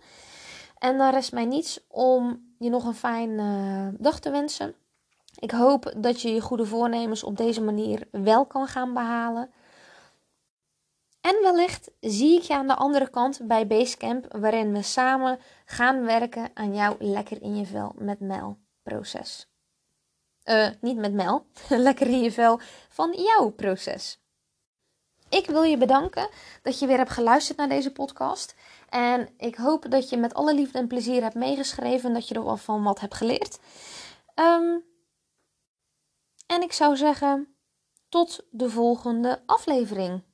En 0.78 0.98
dan 0.98 1.10
rest 1.10 1.32
mij 1.32 1.44
niets 1.44 1.80
om 1.88 2.52
je 2.58 2.70
nog 2.70 2.84
een 2.84 2.94
fijne 2.94 3.42
uh, 3.42 3.98
dag 3.98 4.20
te 4.20 4.30
wensen. 4.30 4.74
Ik 5.38 5.50
hoop 5.50 5.92
dat 5.96 6.20
je 6.20 6.34
je 6.34 6.40
goede 6.40 6.66
voornemens 6.66 7.24
op 7.24 7.36
deze 7.36 7.62
manier 7.62 8.08
wel 8.10 8.46
kan 8.46 8.66
gaan 8.66 8.94
behalen. 8.94 9.50
En 11.20 11.42
wellicht 11.42 11.90
zie 12.00 12.36
ik 12.36 12.42
je 12.42 12.54
aan 12.54 12.66
de 12.66 12.74
andere 12.74 13.10
kant 13.10 13.40
bij 13.42 13.66
Basecamp, 13.66 14.26
waarin 14.36 14.72
we 14.72 14.82
samen 14.82 15.38
gaan 15.64 16.04
werken 16.04 16.50
aan 16.54 16.74
jouw 16.74 16.96
lekker 16.98 17.42
in 17.42 17.56
je 17.56 17.66
vel 17.66 17.92
met 17.98 18.20
Mel 18.20 18.58
proces. 18.82 19.46
Uh, 20.44 20.68
niet 20.80 20.96
met 20.96 21.12
Mel, 21.12 21.46
lekker 21.68 22.06
in 22.06 22.22
je 22.22 22.32
vel 22.32 22.60
van 22.88 23.12
jouw 23.12 23.50
proces. 23.50 24.20
Ik 25.28 25.46
wil 25.46 25.62
je 25.62 25.76
bedanken 25.76 26.28
dat 26.62 26.78
je 26.78 26.86
weer 26.86 26.96
hebt 26.96 27.10
geluisterd 27.10 27.58
naar 27.58 27.68
deze 27.68 27.92
podcast. 27.92 28.54
En 28.88 29.28
ik 29.36 29.56
hoop 29.56 29.90
dat 29.90 30.08
je 30.08 30.16
met 30.16 30.34
alle 30.34 30.54
liefde 30.54 30.78
en 30.78 30.86
plezier 30.86 31.22
hebt 31.22 31.34
meegeschreven 31.34 32.08
en 32.08 32.14
dat 32.14 32.28
je 32.28 32.34
er 32.34 32.44
wel 32.44 32.56
van 32.56 32.82
wat 32.82 33.00
hebt 33.00 33.14
geleerd. 33.14 33.58
Um, 34.34 34.84
en 36.52 36.62
ik 36.62 36.72
zou 36.72 36.96
zeggen, 36.96 37.56
tot 38.08 38.46
de 38.50 38.70
volgende 38.70 39.42
aflevering. 39.46 40.24